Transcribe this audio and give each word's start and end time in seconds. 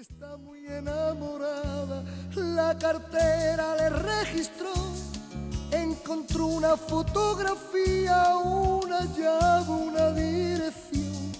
Está 0.00 0.36
muy 0.36 0.64
enamorada, 0.68 2.04
la 2.36 2.78
cartera 2.78 3.74
le 3.74 3.90
registró. 3.90 4.72
Encontró 5.72 6.46
una 6.46 6.76
fotografía, 6.76 8.36
una 8.36 9.00
llave, 9.16 9.68
una 9.68 10.12
dirección. 10.12 11.32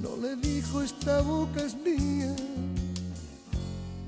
No 0.00 0.16
le 0.16 0.36
dijo 0.36 0.80
esta 0.80 1.20
boca 1.20 1.60
es 1.60 1.74
mía. 1.74 2.34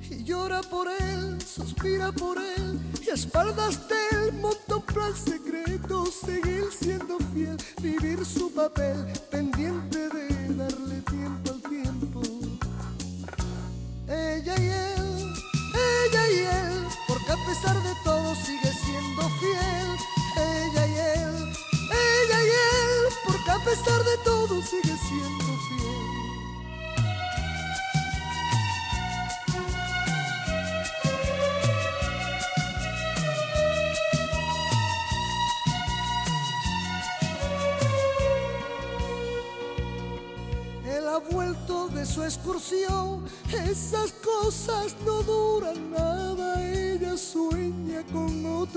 Y 0.09 0.25
llora 0.25 0.63
por 0.63 0.89
él, 0.89 1.37
suspira 1.43 2.11
por 2.11 2.39
él, 2.39 2.81
y 3.07 3.11
a 3.11 3.15
espaldas 3.15 3.87
de 3.87 3.97
él 4.13 4.33
monta 4.33 4.77
un 4.77 4.83
plan 4.83 5.15
secreto, 5.15 6.07
seguir 6.07 6.69
siendo 6.73 7.19
fiel, 7.35 7.59
vivir 7.83 8.25
su 8.25 8.51
papel, 8.51 9.05
pendiente 9.31 10.09
de 10.09 10.55
darle 10.55 11.03
tiempo 11.03 11.51
al. 11.51 11.64
Ella 14.15 14.55
y 14.59 14.69
él, 14.69 15.33
ella 15.75 16.31
y 16.31 16.39
él, 16.39 16.87
porque 17.09 17.33
a 17.33 17.37
pesar 17.47 17.83
de 17.83 17.95
todo 18.05 18.35
sigue 18.37 18.74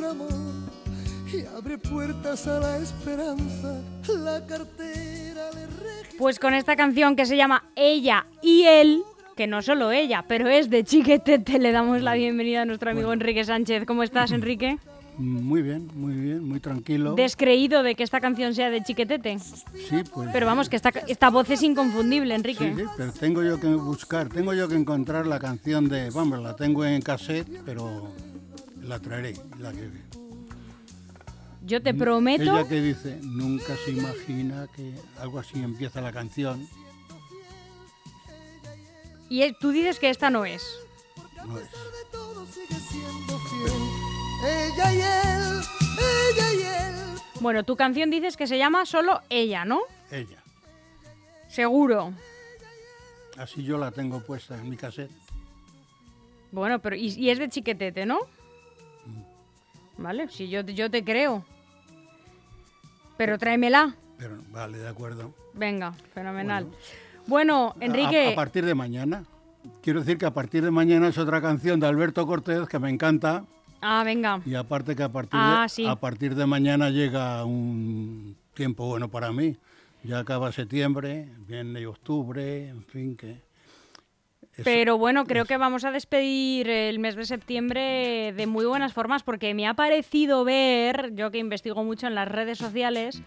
amor 0.10 0.32
y 1.34 1.46
abre 1.58 1.78
puertas 1.78 2.48
a 2.48 2.60
la 2.60 2.78
esperanza, 2.78 3.82
la 4.08 4.46
cartera 4.46 5.52
le 5.54 5.68
registra. 5.68 6.18
Pues 6.18 6.40
con 6.40 6.54
esta 6.54 6.76
canción 6.76 7.16
que 7.16 7.26
se 7.26 7.36
llama 7.36 7.66
Ella 7.76 8.26
y 8.42 8.64
Él, 8.64 9.04
que 9.36 9.48
no 9.48 9.62
solo 9.62 9.92
ella, 9.92 10.24
pero 10.28 10.48
es 10.48 10.70
de 10.70 10.84
Chiquetete, 10.84 11.60
le 11.60 11.72
damos 11.72 12.02
la 12.02 12.14
bienvenida 12.14 12.64
a 12.64 12.66
nuestro 12.66 12.92
amigo 12.92 13.12
Enrique 13.14 13.44
Sánchez. 13.44 13.86
¿Cómo 13.86 14.04
estás, 14.04 14.32
Enrique? 14.32 14.78
Muy 15.18 15.64
bien, 15.64 15.90
muy 15.96 16.14
bien, 16.14 16.48
muy 16.48 16.60
tranquilo. 16.60 17.16
Descreído 17.16 17.82
de 17.82 17.96
que 17.96 18.04
esta 18.04 18.22
canción 18.22 18.54
sea 18.54 18.70
de 18.70 18.84
Chiquetete. 18.84 19.40
Sí, 19.40 20.04
pues. 20.14 20.30
Pero 20.32 20.46
vamos, 20.46 20.70
que 20.70 20.76
esta, 20.76 20.90
esta 21.08 21.30
voz 21.30 21.50
es 21.50 21.64
inconfundible, 21.64 22.36
Enrique. 22.36 22.74
Sí, 22.76 22.82
sí, 22.82 22.88
pero 22.96 23.12
tengo 23.12 23.44
yo 23.44 23.60
que 23.60 23.68
buscar, 23.68 24.30
tengo 24.30 24.54
yo 24.54 24.68
que 24.68 24.76
encontrar 24.76 25.26
la 25.26 25.40
canción 25.40 25.90
de, 25.90 26.12
vamos, 26.12 26.40
la 26.40 26.56
tengo 26.56 26.86
en 26.86 27.02
cassette, 27.02 27.48
pero 27.66 28.12
la 28.88 29.00
traeré. 29.00 29.34
La 29.60 29.72
que, 29.72 29.90
Yo 31.66 31.82
te 31.82 31.94
prometo... 31.94 32.44
ella 32.44 32.68
que 32.68 32.82
dice, 32.82 33.20
nunca 33.22 33.76
se 33.84 33.92
imagina 33.92 34.68
que 34.76 34.94
algo 35.20 35.40
así 35.40 35.62
empieza 35.62 36.02
la 36.02 36.12
canción. 36.12 36.68
Y 39.30 39.52
tú 39.54 39.72
dices 39.72 40.00
que 40.00 40.10
esta 40.10 40.30
no 40.30 40.46
es. 40.46 40.64
No 41.46 41.58
es. 41.58 41.66
de 41.66 42.12
todo 42.12 42.46
sigue 42.46 42.76
siendo 42.76 43.40
fiel. 43.40 43.74
Ella 44.46 44.94
y 44.94 45.02
él, 45.02 45.62
ella 46.34 46.54
y 46.54 46.62
él. 46.62 47.20
Bueno, 47.42 47.64
tu 47.64 47.76
canción 47.76 48.10
dices 48.10 48.38
que 48.38 48.48
se 48.48 48.58
llama 48.58 48.86
solo 48.86 49.22
Ella, 49.30 49.66
¿no? 49.66 49.82
Ella. 50.12 50.42
Seguro. 51.50 52.14
Así 53.38 53.64
yo 53.64 53.78
la 53.78 53.92
tengo 53.92 54.22
puesta 54.22 54.56
en 54.56 54.70
mi 54.70 54.78
cassette. 54.78 55.12
Bueno, 56.52 56.80
pero 56.80 56.96
y, 56.96 57.08
y 57.08 57.30
es 57.30 57.40
de 57.40 57.50
Chiquetete, 57.50 58.06
¿no? 58.06 58.20
Vale, 59.98 60.28
si 60.30 60.48
yo, 60.50 60.62
yo 60.62 60.90
te 60.92 61.04
creo. 61.04 61.44
Pero 63.18 63.38
tráemela. 63.38 63.96
Pero 64.18 64.38
vale, 64.52 64.78
de 64.78 64.88
acuerdo. 64.88 65.34
Venga, 65.54 65.94
fenomenal. 66.14 66.66
Bueno. 66.66 66.78
Bueno, 67.28 67.76
Enrique, 67.82 68.28
A, 68.28 68.32
a 68.32 68.36
partir 68.36 68.66
de 68.66 68.74
mañana. 68.76 69.24
Quiero 69.82 70.00
decir 70.00 70.18
que 70.18 70.26
a 70.26 70.34
partir 70.34 70.64
de 70.64 70.72
mañana 70.72 71.10
es 71.10 71.18
otra 71.18 71.42
canción 71.42 71.80
de 71.80 71.88
Alberto 71.88 72.26
Cortés 72.26 72.68
que 72.70 72.80
me 72.80 72.90
encanta. 72.90 73.44
ah, 73.82 74.04
venga. 74.06 74.40
Y 74.46 74.56
aparte 74.56 74.96
que 74.96 75.04
a 75.04 75.10
partir, 75.12 75.32
Ah, 75.42 75.64
de, 75.64 75.70
sí. 75.70 75.86
a 75.86 75.96
partir 75.98 76.36
de 76.36 76.46
mañana 76.46 76.90
llega 76.90 77.44
un 77.44 78.38
tiempo 78.54 78.86
bueno 78.88 79.10
para 79.10 79.32
mí. 79.34 79.58
Ya 80.04 80.20
acaba 80.20 80.52
septiembre, 80.54 81.30
viene 81.48 81.86
octubre, 81.86 82.70
en 82.70 82.84
fin, 82.86 83.18
que... 83.18 83.42
eso- 84.58 84.64
Pero 84.66 84.98
bueno, 84.98 85.26
creo 85.26 85.46
que 85.46 85.58
vamos 85.58 85.86
a 85.86 85.92
despedir 85.92 86.70
el 86.70 87.00
mes 87.00 87.16
de 87.16 87.26
septiembre 87.26 88.34
de 88.36 88.48
muy 88.48 88.66
buenas 88.66 88.94
formas 88.94 89.24
porque 89.24 89.54
me 89.54 89.68
ha 89.68 89.74
parecido 89.74 90.44
ver, 90.44 91.14
yo 91.16 91.32
que 91.32 91.38
investigo 91.38 91.84
mucho 91.84 92.08
en 92.08 92.16
las 92.16 92.28
redes 92.28 92.58
sociales, 92.58 93.22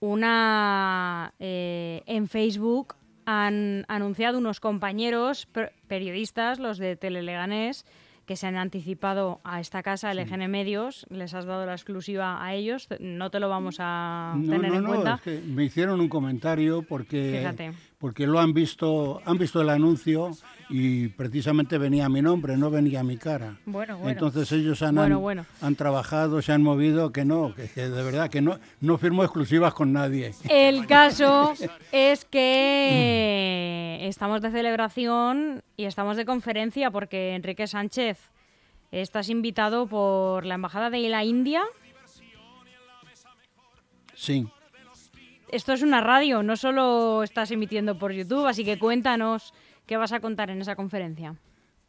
una 0.00 1.34
eh, 1.38 2.02
en 2.06 2.28
Facebook 2.28 2.94
han 3.26 3.84
anunciado 3.88 4.38
unos 4.38 4.60
compañeros 4.60 5.46
per- 5.46 5.72
periodistas, 5.86 6.58
los 6.58 6.78
de 6.78 6.96
Teleleganés, 6.96 7.84
que 8.24 8.36
se 8.36 8.46
han 8.46 8.56
anticipado 8.56 9.40
a 9.44 9.60
esta 9.60 9.82
casa, 9.82 10.12
LGN 10.12 10.48
Medios, 10.48 11.06
les 11.10 11.34
has 11.34 11.44
dado 11.46 11.66
la 11.66 11.72
exclusiva 11.72 12.44
a 12.44 12.54
ellos, 12.54 12.88
no 13.00 13.30
te 13.30 13.40
lo 13.40 13.48
vamos 13.48 13.76
a 13.80 14.34
No, 14.36 14.50
tener 14.52 14.70
no, 14.70 14.76
en 14.76 14.82
no, 14.82 14.88
cuenta. 14.88 15.14
es 15.16 15.20
que 15.22 15.40
me 15.46 15.64
hicieron 15.64 16.00
un 16.00 16.08
comentario 16.08 16.82
porque, 16.82 17.36
Fíjate. 17.38 17.72
Porque 17.98 18.26
lo 18.28 18.38
han 18.38 18.52
visto, 18.54 19.20
han 19.24 19.38
visto 19.38 19.60
el 19.60 19.68
anuncio 19.70 20.30
y 20.70 21.08
precisamente 21.08 21.78
venía 21.78 22.08
mi 22.08 22.22
nombre, 22.22 22.56
no 22.56 22.70
venía 22.70 23.02
mi 23.02 23.16
cara. 23.16 23.56
Bueno, 23.66 23.96
bueno. 23.98 24.10
Entonces 24.12 24.52
ellos 24.52 24.80
han, 24.82 24.94
Bueno, 24.94 25.16
han- 25.16 25.22
bueno. 25.22 25.46
han 25.60 25.74
trabajado, 25.74 26.40
se 26.40 26.52
han 26.52 26.62
movido, 26.62 27.10
que 27.10 27.24
no, 27.24 27.52
que, 27.56 27.68
que 27.68 27.88
de 27.88 28.02
verdad 28.04 28.30
que 28.30 28.40
no, 28.40 28.58
no 28.80 28.98
firmo 28.98 29.24
exclusivas 29.24 29.74
con 29.74 29.92
nadie. 29.92 30.32
El 30.48 30.86
caso 30.88 31.54
es 31.90 32.24
que 32.24 33.98
estamos 34.08 34.42
de 34.42 34.50
celebración 34.52 35.62
y 35.76 35.84
estamos 35.84 36.16
de 36.16 36.24
conferencia 36.24 36.90
porque 36.92 37.34
Enrique 37.34 37.66
Sánchez 37.66 38.18
estás 38.92 39.28
invitado 39.28 39.86
por 39.88 40.46
la 40.46 40.54
embajada 40.54 40.88
de 40.90 41.00
la 41.08 41.24
India. 41.24 41.62
Sí. 44.14 44.46
Esto 45.50 45.72
es 45.72 45.80
una 45.82 46.02
radio, 46.02 46.42
no 46.42 46.56
solo 46.56 47.22
estás 47.22 47.50
emitiendo 47.50 47.98
por 47.98 48.12
YouTube, 48.12 48.46
así 48.46 48.64
que 48.64 48.78
cuéntanos 48.78 49.54
qué 49.86 49.96
vas 49.96 50.12
a 50.12 50.20
contar 50.20 50.50
en 50.50 50.60
esa 50.60 50.76
conferencia. 50.76 51.36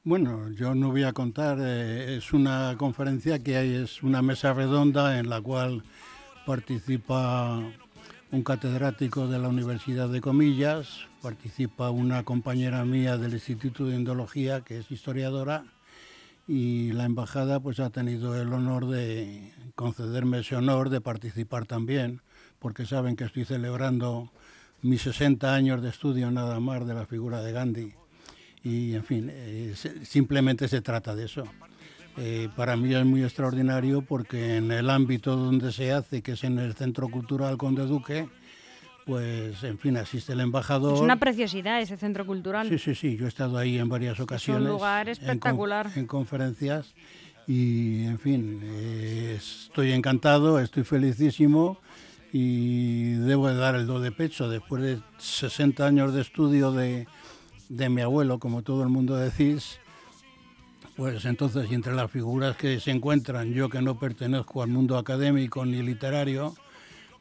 Bueno, 0.05 0.49
yo 0.53 0.73
no 0.73 0.91
voy 0.91 1.03
a 1.03 1.11
contar, 1.11 1.57
eh, 1.59 2.15
es 2.15 2.31
una 2.31 2.75
conferencia 2.77 3.39
que 3.39 3.57
hay, 3.57 3.75
es 3.75 4.01
una 4.01 4.21
mesa 4.21 4.53
redonda 4.53 5.19
en 5.19 5.29
la 5.29 5.41
cual 5.41 5.83
participa 6.45 7.59
un 8.31 8.43
catedrático 8.43 9.27
de 9.27 9.39
la 9.39 9.49
Universidad 9.49 10.07
de 10.07 10.21
Comillas, 10.21 11.07
participa 11.21 11.89
una 11.89 12.23
compañera 12.23 12.85
mía 12.85 13.17
del 13.17 13.33
Instituto 13.33 13.87
de 13.87 13.97
Indología, 13.97 14.61
que 14.61 14.77
es 14.77 14.89
historiadora, 14.89 15.65
y 16.47 16.93
la 16.93 17.03
embajada 17.03 17.59
pues 17.59 17.81
ha 17.81 17.89
tenido 17.89 18.41
el 18.41 18.53
honor 18.53 18.87
de 18.87 19.51
concederme 19.75 20.39
ese 20.39 20.55
honor 20.55 20.89
de 20.89 21.01
participar 21.01 21.65
también, 21.65 22.21
porque 22.59 22.85
saben 22.85 23.15
que 23.15 23.23
estoy 23.25 23.45
celebrando 23.45 24.29
mis 24.81 25.01
60 25.01 25.53
años 25.53 25.81
de 25.81 25.89
estudio 25.89 26.29
nada 26.31 26.59
más 26.59 26.85
de 26.85 26.93
la 26.93 27.05
figura 27.05 27.41
de 27.41 27.51
Gandhi. 27.51 27.93
Y 28.63 28.93
en 28.95 29.03
fin, 29.03 29.29
eh, 29.31 29.73
simplemente 30.03 30.67
se 30.67 30.81
trata 30.81 31.15
de 31.15 31.25
eso. 31.25 31.43
Eh, 32.17 32.49
para 32.55 32.75
mí 32.75 32.93
es 32.93 33.05
muy 33.05 33.23
extraordinario 33.23 34.01
porque 34.01 34.57
en 34.57 34.71
el 34.71 34.89
ámbito 34.89 35.35
donde 35.37 35.71
se 35.71 35.93
hace, 35.93 36.21
que 36.21 36.33
es 36.33 36.43
en 36.43 36.59
el 36.59 36.73
Centro 36.73 37.07
Cultural 37.07 37.57
Conde 37.57 37.85
Duque, 37.85 38.27
pues 39.05 39.63
en 39.63 39.79
fin, 39.79 39.95
asiste 39.97 40.33
el 40.33 40.41
embajador. 40.41 40.95
Es 40.95 41.01
una 41.01 41.17
preciosidad 41.17 41.81
ese 41.81 41.97
centro 41.97 42.25
cultural. 42.25 42.67
Sí, 42.67 42.77
sí, 42.77 42.93
sí, 42.93 43.15
yo 43.17 43.25
he 43.25 43.29
estado 43.29 43.57
ahí 43.57 43.77
en 43.77 43.87
varias 43.87 44.19
ocasiones. 44.19 44.67
lugar 44.67 45.07
en 45.07 45.15
con- 45.15 45.23
espectacular. 45.23 45.89
En, 45.95 46.05
conferencias 46.07 46.93
y, 47.47 48.03
en 48.03 48.19
fin, 48.19 48.59
eh, 48.63 49.35
estoy 49.37 49.93
encantado, 49.93 50.59
estoy 50.59 50.83
felicísimo 50.83 51.79
y 52.31 53.13
debo 53.13 53.47
de 53.47 53.55
dar 53.55 53.75
el 53.75 53.87
do 53.87 53.99
de 53.99 54.11
pecho 54.11 54.49
después 54.49 54.81
de 54.83 54.99
60 55.17 55.85
años 55.85 56.13
de 56.13 56.21
estudio 56.21 56.71
de, 56.71 57.07
de 57.69 57.89
mi 57.89 58.01
abuelo, 58.01 58.39
como 58.39 58.61
todo 58.61 58.83
el 58.83 58.89
mundo 58.89 59.15
decís. 59.15 59.79
Pues 60.95 61.23
entonces, 61.25 61.71
entre 61.71 61.93
las 61.93 62.11
figuras 62.11 62.57
que 62.57 62.79
se 62.79 62.91
encuentran, 62.91 63.53
yo 63.53 63.69
que 63.69 63.81
no 63.81 63.97
pertenezco 63.97 64.61
al 64.61 64.69
mundo 64.69 64.97
académico 64.97 65.65
ni 65.65 65.81
literario, 65.81 66.53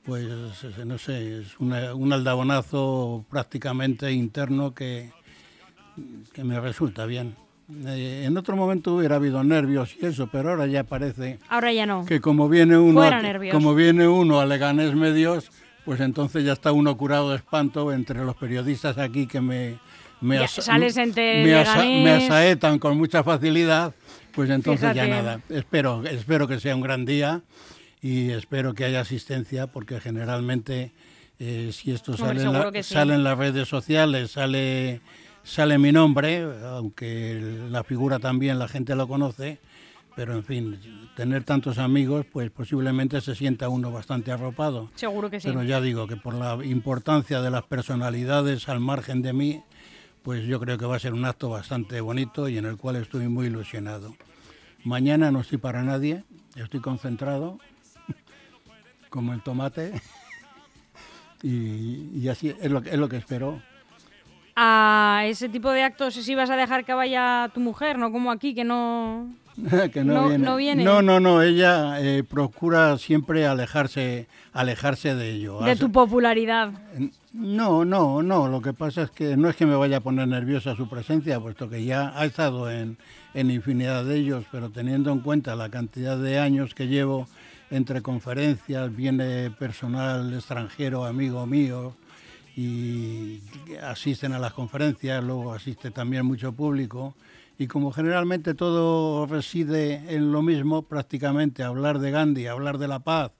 pues 0.04 0.26
eh, 0.64 0.84
no 0.84 0.98
sé, 0.98 1.40
es 1.40 1.58
un 1.58 2.12
aldabonazo 2.12 3.24
prácticamente 3.30 4.10
interno 4.10 4.74
que, 4.74 5.12
que 6.32 6.44
me 6.44 6.60
resulta 6.60 7.06
bien. 7.06 7.36
Eh, 7.86 8.24
en 8.26 8.36
otro 8.38 8.56
momento 8.56 8.96
hubiera 8.96 9.16
habido 9.16 9.44
nervios 9.44 9.94
y 10.00 10.06
eso, 10.06 10.26
pero 10.32 10.50
ahora 10.50 10.66
ya 10.66 10.84
parece 10.84 11.38
Ahora 11.50 11.70
ya 11.70 11.84
no. 11.84 12.06
que 12.06 12.18
como 12.20 12.48
viene 12.48 12.78
uno, 12.78 13.00
Fuera 13.02 13.18
a- 13.18 13.50
como 13.52 13.74
viene 13.74 14.08
uno 14.08 14.40
a 14.40 14.46
Leganés 14.46 14.94
Medios, 14.94 15.50
pues 15.84 16.00
entonces 16.00 16.44
ya 16.44 16.54
está 16.54 16.72
uno 16.72 16.96
curado 16.96 17.30
de 17.30 17.36
espanto 17.36 17.92
entre 17.92 18.24
los 18.24 18.36
periodistas 18.36 18.96
aquí 18.96 19.26
que 19.26 19.42
me, 19.42 19.78
me, 20.22 20.38
asa- 20.38 20.62
sales 20.62 20.96
en 20.96 21.12
me, 21.14 21.54
asa- 21.56 21.84
me 21.84 22.10
asaetan 22.12 22.78
con 22.78 22.96
mucha 22.96 23.22
facilidad, 23.22 23.94
pues 24.32 24.48
entonces 24.48 24.94
ya 24.94 25.06
nada. 25.06 25.40
Espero, 25.50 26.02
espero 26.06 26.48
que 26.48 26.60
sea 26.60 26.74
un 26.74 26.80
gran 26.80 27.04
día 27.04 27.42
y 28.00 28.30
espero 28.30 28.72
que 28.72 28.86
haya 28.86 29.00
asistencia 29.00 29.66
porque 29.66 30.00
generalmente 30.00 30.92
eh, 31.38 31.70
si 31.74 31.90
esto 31.92 32.12
Hombre, 32.12 32.40
sale 32.40 32.42
en, 32.44 32.52
la- 32.54 32.82
sí. 32.82 32.94
en 32.98 33.24
las 33.24 33.36
redes 33.36 33.68
sociales, 33.68 34.30
sale, 34.30 35.00
sale 35.48 35.78
mi 35.78 35.92
nombre, 35.92 36.46
aunque 36.64 37.40
la 37.70 37.82
figura 37.82 38.18
también 38.18 38.58
la 38.58 38.68
gente 38.68 38.94
lo 38.94 39.08
conoce, 39.08 39.58
pero 40.14 40.34
en 40.34 40.44
fin, 40.44 40.78
tener 41.16 41.44
tantos 41.44 41.78
amigos, 41.78 42.26
pues 42.30 42.50
posiblemente 42.50 43.20
se 43.20 43.34
sienta 43.34 43.68
uno 43.68 43.90
bastante 43.90 44.30
arropado. 44.30 44.90
Seguro 44.94 45.30
que 45.30 45.40
sí. 45.40 45.48
Pero 45.48 45.62
ya 45.62 45.80
digo 45.80 46.06
que 46.06 46.16
por 46.16 46.34
la 46.34 46.62
importancia 46.64 47.40
de 47.40 47.50
las 47.50 47.62
personalidades 47.62 48.68
al 48.68 48.80
margen 48.80 49.22
de 49.22 49.32
mí, 49.32 49.62
pues 50.22 50.44
yo 50.44 50.60
creo 50.60 50.76
que 50.76 50.84
va 50.84 50.96
a 50.96 51.00
ser 51.00 51.14
un 51.14 51.24
acto 51.24 51.48
bastante 51.48 52.00
bonito 52.02 52.48
y 52.48 52.58
en 52.58 52.66
el 52.66 52.76
cual 52.76 52.96
estoy 52.96 53.28
muy 53.28 53.46
ilusionado. 53.46 54.14
Mañana 54.84 55.30
no 55.30 55.40
estoy 55.40 55.58
para 55.58 55.82
nadie, 55.82 56.24
estoy 56.56 56.80
concentrado, 56.80 57.58
como 59.08 59.32
el 59.32 59.42
tomate, 59.42 59.92
y, 61.42 62.10
y 62.18 62.28
así 62.28 62.54
es 62.60 62.70
lo, 62.70 62.80
es 62.80 62.98
lo 62.98 63.08
que 63.08 63.16
espero. 63.16 63.62
A 64.60 65.22
ese 65.26 65.48
tipo 65.48 65.70
de 65.70 65.84
actos 65.84 66.14
sí 66.14 66.34
vas 66.34 66.50
a 66.50 66.56
dejar 66.56 66.84
que 66.84 66.92
vaya 66.92 67.48
tu 67.54 67.60
mujer, 67.60 67.96
no 67.96 68.10
como 68.10 68.32
aquí, 68.32 68.54
que 68.56 68.64
no... 68.64 69.32
que 69.92 70.02
no, 70.02 70.14
No- 70.14 70.28
viene. 70.28 70.44
no 70.44 70.56
viene. 70.56 70.84
No, 70.84 71.00
no, 71.00 71.20
no, 71.20 71.42
ella 71.42 72.00
eh, 72.00 72.24
procura 72.24 72.98
siempre 72.98 73.46
alejarse, 73.46 74.26
alejarse 74.52 75.14
de 75.14 75.30
ello. 75.30 75.60
de 75.60 75.70
Hace- 75.70 75.80
tu 75.80 75.92
popularidad. 75.92 76.72
No, 77.32 77.84
no, 77.84 78.20
no. 78.20 78.48
Lo 78.48 78.60
que 78.60 78.72
pasa 78.72 79.02
es 79.02 79.10
que 79.10 79.36
no 79.36 79.48
es 79.48 79.54
que 79.54 79.64
me 79.66 79.76
vaya 79.76 79.98
a 79.98 80.00
poner 80.00 80.26
nerviosa 80.26 80.74
su 80.74 80.88
presencia, 80.88 81.38
puesto 81.38 81.68
que 81.70 81.84
ya 81.84 82.12
ha 82.18 82.24
estado 82.24 82.68
en, 82.68 82.98
en 83.34 83.52
infinidad 83.52 84.04
de 84.04 84.16
ellos, 84.16 84.44
pero 84.50 84.70
teniendo 84.70 85.12
en 85.12 85.20
cuenta 85.20 85.54
la 85.54 85.68
cantidad 85.68 86.16
de 86.18 86.40
años 86.40 86.74
que 86.74 86.88
llevo 86.88 87.28
entre 87.70 88.02
conferencias, 88.02 88.94
viene 88.96 89.50
personal 89.52 90.32
extranjero, 90.34 91.04
amigo 91.04 91.46
mío, 91.46 91.94
y 92.60 93.40
asisten 93.84 94.32
a 94.32 94.40
las 94.40 94.52
conferencias, 94.52 95.22
luego 95.22 95.52
asiste 95.52 95.92
también 95.92 96.26
mucho 96.26 96.52
público. 96.52 97.14
Y 97.56 97.68
como 97.68 97.92
generalmente 97.92 98.54
todo 98.54 99.26
reside 99.26 100.02
en 100.12 100.32
lo 100.32 100.42
mismo, 100.42 100.82
prácticamente 100.82 101.62
hablar 101.62 102.00
de 102.00 102.10
Gandhi, 102.10 102.48
hablar 102.48 102.78
de 102.78 102.88
la 102.88 102.98
paz, 102.98 103.30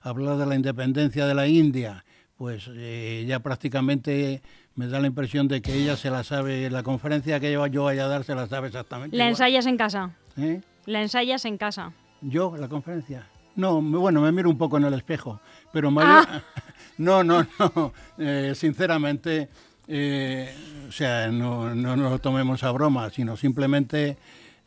hablar 0.00 0.36
de 0.36 0.46
la 0.46 0.54
independencia 0.54 1.26
de 1.26 1.34
la 1.34 1.48
India, 1.48 2.04
pues 2.36 2.70
eh, 2.72 3.24
ya 3.26 3.40
prácticamente 3.40 4.42
me 4.76 4.86
da 4.86 5.00
la 5.00 5.08
impresión 5.08 5.48
de 5.48 5.60
que 5.60 5.74
ella 5.74 5.96
se 5.96 6.08
la 6.08 6.22
sabe, 6.22 6.70
la 6.70 6.84
conferencia 6.84 7.40
que 7.40 7.50
yo, 7.50 7.66
yo 7.66 7.82
vaya 7.82 8.04
a 8.04 8.08
dar 8.08 8.22
se 8.22 8.36
la 8.36 8.46
sabe 8.46 8.68
exactamente. 8.68 9.16
La 9.16 9.24
igual. 9.24 9.30
ensayas 9.32 9.66
en 9.66 9.76
casa. 9.76 10.10
¿Eh? 10.36 10.60
La 10.86 11.02
ensayas 11.02 11.44
en 11.46 11.58
casa. 11.58 11.92
¿Yo, 12.20 12.56
la 12.56 12.68
conferencia? 12.68 13.26
No, 13.56 13.82
bueno, 13.82 14.20
me 14.20 14.30
miro 14.30 14.48
un 14.48 14.56
poco 14.56 14.76
en 14.76 14.84
el 14.84 14.94
espejo, 14.94 15.40
pero 15.72 15.90
Ah. 15.98 16.42
no, 16.98 17.24
no, 17.24 17.46
no, 17.58 17.92
eh, 18.18 18.52
sinceramente, 18.54 19.48
eh, 19.86 20.54
o 20.88 20.92
sea, 20.92 21.28
no, 21.28 21.74
no 21.74 21.96
nos 21.96 22.10
lo 22.12 22.18
tomemos 22.18 22.62
a 22.64 22.70
broma, 22.72 23.08
sino 23.10 23.36
simplemente... 23.36 24.16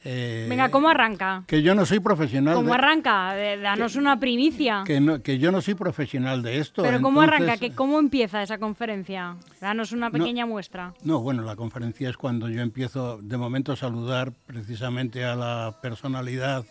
eh, 0.03 0.47
Venga, 0.49 0.69
¿cómo 0.69 0.89
arranca? 0.89 1.43
Que 1.45 1.61
yo 1.61 1.75
no 1.75 1.85
soy 1.85 1.99
profesional. 1.99 2.55
¿Cómo 2.55 2.69
de- 2.69 2.73
arranca? 2.73 3.35
Danos 3.61 3.95
una 3.95 4.19
primicia. 4.19 4.83
que, 4.85 4.99
no- 4.99 5.21
que 5.21 5.37
yo 5.37 5.51
no 5.51 5.61
soy 5.61 5.75
profesional 5.75 6.41
de 6.41 6.57
esto. 6.57 6.81
Pero 6.81 7.01
¿cómo 7.01 7.21
entonces- 7.23 7.47
arranca? 7.47 7.59
¿Qué- 7.59 7.75
¿Cómo 7.75 7.99
empieza 7.99 8.41
esa 8.41 8.57
conferencia? 8.57 9.35
Danos 9.59 9.91
una 9.91 10.09
pequeña 10.09 10.45
muestra. 10.47 10.93
No, 11.03 11.19
bueno, 11.19 11.43
la 11.43 11.55
conferencia 11.55 12.09
es 12.09 12.17
cuando 12.17 12.49
yo 12.49 12.61
empiezo 12.61 13.19
de 13.21 13.37
momento 13.37 13.73
a 13.73 13.75
saludar 13.75 14.31
precisamente 14.47 15.23
a 15.23 15.35
la 15.35 15.75
personalidad 15.81 16.65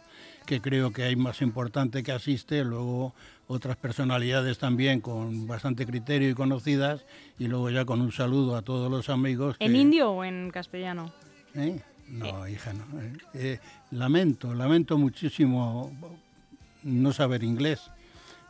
que 0.47 0.61
creo 0.61 0.91
que 0.93 1.05
hay 1.05 1.15
más 1.15 1.43
importante 1.43 2.03
que 2.03 2.11
asiste, 2.11 2.65
luego 2.65 3.15
otras 3.51 3.77
personalidades 3.77 4.59
también 4.59 5.01
con 5.01 5.49
bastante 5.49 5.85
criterio 5.85 6.31
y 6.31 6.35
conocidas, 6.35 7.05
y 7.37 7.49
luego 7.49 7.69
ya 7.69 7.85
con 7.85 8.01
un 8.01 8.13
saludo 8.13 8.55
a 8.55 8.63
todos 8.63 8.89
los 8.89 9.09
amigos. 9.09 9.57
¿En 9.59 9.75
indio 9.75 10.13
o 10.13 10.25
en 10.25 10.51
castellano? 10.53 11.13
¿Eh? 11.57 11.81
No, 12.07 12.47
hija, 12.47 12.73
no. 12.73 12.85
eh. 13.01 13.13
Eh, 13.35 13.59
lamento, 13.91 14.55
lamento 14.55 14.97
muchísimo 14.99 15.93
no 16.85 17.13
saber 17.13 17.43
inglés. 17.43 17.91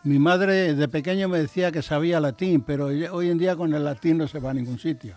Mi 0.04 0.18
madre 0.18 0.74
de 0.74 0.88
pequeño 0.88 1.28
me 1.30 1.38
decía 1.38 1.72
que 1.72 1.80
sabía 1.80 2.20
latín, 2.20 2.60
pero 2.60 2.86
hoy 2.86 3.30
en 3.30 3.38
día 3.38 3.56
con 3.56 3.72
el 3.72 3.84
latín 3.84 4.18
no 4.18 4.28
se 4.28 4.38
va 4.38 4.50
a 4.50 4.54
ningún 4.54 4.78
sitio. 4.78 5.16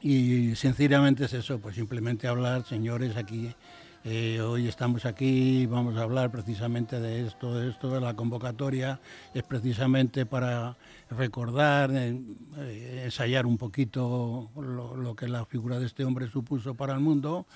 Y 0.00 0.54
sinceramente 0.56 1.26
es 1.26 1.34
eso, 1.34 1.58
pues 1.58 1.74
simplemente 1.74 2.28
hablar, 2.28 2.64
señores, 2.64 3.16
aquí, 3.16 3.54
eh, 4.04 4.40
hoy 4.42 4.68
estamos 4.68 5.06
aquí, 5.06 5.64
vamos 5.64 5.96
a 5.96 6.02
hablar 6.02 6.30
precisamente 6.30 7.00
de 7.00 7.26
esto, 7.26 7.54
de 7.54 7.70
esto, 7.70 7.88
de 7.88 8.02
la 8.02 8.14
convocatoria, 8.14 9.00
es 9.32 9.42
precisamente 9.42 10.26
para 10.26 10.76
recordar, 11.10 11.90
eh, 11.90 12.20
eh, 12.58 13.02
ensayar 13.04 13.46
un 13.46 13.56
poquito 13.56 14.50
lo, 14.56 14.94
lo 14.94 15.16
que 15.16 15.26
la 15.26 15.46
figura 15.46 15.78
de 15.78 15.86
este 15.86 16.04
hombre 16.04 16.28
supuso 16.28 16.74
para 16.74 16.92
el 16.92 17.00
mundo 17.00 17.46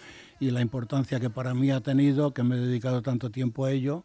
y 0.40 0.50
la 0.50 0.62
importancia 0.62 1.20
que 1.20 1.28
para 1.28 1.52
mí 1.52 1.70
ha 1.70 1.82
tenido, 1.82 2.32
que 2.32 2.42
me 2.42 2.56
he 2.56 2.60
dedicado 2.60 3.02
tanto 3.02 3.30
tiempo 3.30 3.66
a 3.66 3.72
ello 3.72 4.04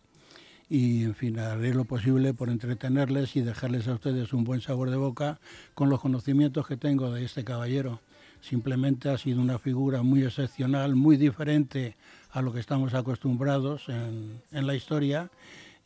y 0.69 1.03
en 1.03 1.15
fin, 1.15 1.39
haré 1.39 1.73
lo 1.73 1.85
posible 1.85 2.33
por 2.33 2.49
entretenerles 2.49 3.35
y 3.35 3.41
dejarles 3.41 3.87
a 3.87 3.93
ustedes 3.93 4.33
un 4.33 4.43
buen 4.43 4.59
sabor 4.59 4.89
de 4.89 4.97
boca 4.97 5.39
con 5.75 5.89
los 5.89 6.01
conocimientos 6.01 6.67
que 6.67 6.77
tengo 6.77 7.11
de 7.11 7.23
este 7.23 7.43
caballero. 7.43 8.01
Simplemente 8.47 9.07
ha 9.09 9.17
sido 9.17 9.39
una 9.41 9.57
figura 9.57 10.01
muy 10.03 10.23
excepcional, 10.23 10.95
muy 10.95 11.15
diferente 11.15 11.95
a 12.31 12.41
lo 12.41 12.51
que 12.51 12.59
estamos 12.59 12.93
acostumbrados 12.93 13.87
en, 13.87 14.41
en 14.51 14.67
la 14.67 14.75
historia 14.75 15.29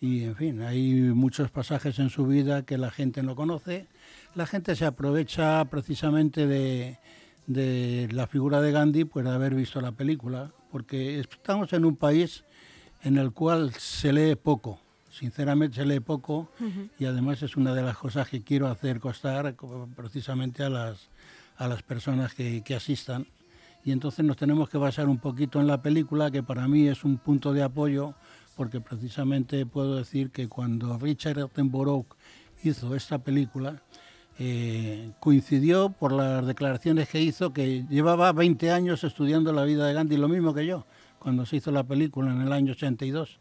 y 0.02 0.24
en 0.24 0.36
fin, 0.36 0.62
hay 0.64 0.92
muchos 0.94 1.52
pasajes 1.52 2.00
en 2.00 2.10
su 2.10 2.26
vida 2.26 2.64
que 2.64 2.80
la 2.80 2.90
gente 2.90 3.22
no 3.22 3.36
conoce. 3.36 3.86
La 4.34 4.48
gente 4.48 4.76
se 4.76 4.86
aprovecha 4.86 5.64
precisamente 5.66 6.48
de, 6.48 6.98
de 7.46 8.10
la 8.12 8.26
figura 8.26 8.60
de 8.60 8.72
Gandhi 8.72 9.06
pues 9.06 9.24
de 9.26 9.32
haber 9.32 9.54
visto 9.54 9.80
la 9.80 9.92
película, 9.92 10.52
porque 10.72 11.20
estamos 11.20 11.72
en 11.74 11.86
un 11.86 11.96
país 11.96 12.44
en 13.04 13.18
el 13.20 13.34
cual 13.34 13.72
se 13.76 14.12
lee 14.14 14.34
poco, 14.36 14.80
sinceramente 15.12 15.76
se 15.76 15.86
lee 15.86 16.00
poco 16.00 16.50
y 16.98 17.06
además 17.06 17.44
es 17.44 17.56
una 17.56 17.76
de 17.76 17.84
las 17.84 17.98
cosas 18.00 18.28
que 18.28 18.42
quiero 18.42 18.68
hacer 18.68 19.00
costar 19.00 19.56
co- 19.56 19.88
precisamente 19.96 20.64
a 20.64 20.70
las, 20.70 21.10
a 21.58 21.68
las 21.68 21.84
personas 21.84 22.34
que, 22.34 22.64
asistan. 22.76 23.28
Y 23.84 23.92
entonces 23.92 24.24
nos 24.26 24.38
tenemos 24.38 24.70
que 24.70 24.78
basar 24.78 25.08
un 25.08 25.18
poquito 25.18 25.60
en 25.60 25.68
la 25.68 25.82
película, 25.82 26.30
que 26.32 26.44
para 26.44 26.68
mí 26.68 26.88
es 26.88 27.04
un 27.04 27.18
punto 27.18 27.54
de 27.54 27.64
apoyo, 27.64 28.14
porque 28.56 28.82
precisamente 28.82 29.66
puedo 29.66 29.96
decir 29.96 30.32
que 30.32 30.48
cuando 30.48 30.98
Richard 30.98 31.40
Attenborough 31.40 32.06
hizo 32.64 32.96
esta 32.96 33.20
película, 33.20 33.82
eh, 34.40 35.12
coincidió 35.20 35.90
por 35.90 36.12
las 36.12 36.46
declaraciones 36.46 37.10
que 37.10 37.22
hizo 37.22 37.54
que 37.54 37.86
llevaba 37.90 38.32
20 38.34 38.72
años 38.72 39.04
estudiando 39.04 39.52
la 39.52 39.64
vida 39.64 39.88
de 39.88 39.94
Gandhi, 39.94 40.18
lo 40.18 40.28
mismo 40.28 40.54
que 40.54 40.66
yo, 40.66 40.86
cuando 41.18 41.46
se 41.46 41.58
hizo 41.58 41.72
la 41.72 41.84
película 41.84 42.32
en 42.32 42.42
el 42.42 42.52
año 42.52 42.74
82. 42.74 43.40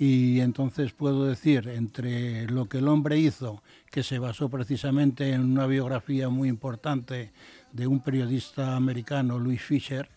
Y 0.00 0.40
entonces 0.40 0.94
puedo 0.94 1.26
decir, 1.26 1.68
entre 1.68 2.46
lo 2.46 2.70
que 2.70 2.78
el 2.78 2.88
hombre 2.88 3.18
hizo, 3.18 3.62
que 3.90 4.02
se 4.02 4.18
basó 4.18 4.48
precisamente 4.48 5.34
en 5.34 5.42
una 5.42 5.66
biografía 5.66 6.30
muy 6.30 6.48
importante 6.48 7.32
de 7.70 7.86
un 7.86 8.00
periodista 8.00 8.76
americano, 8.76 9.38
Louis 9.38 9.60
Fisher, 9.60 10.08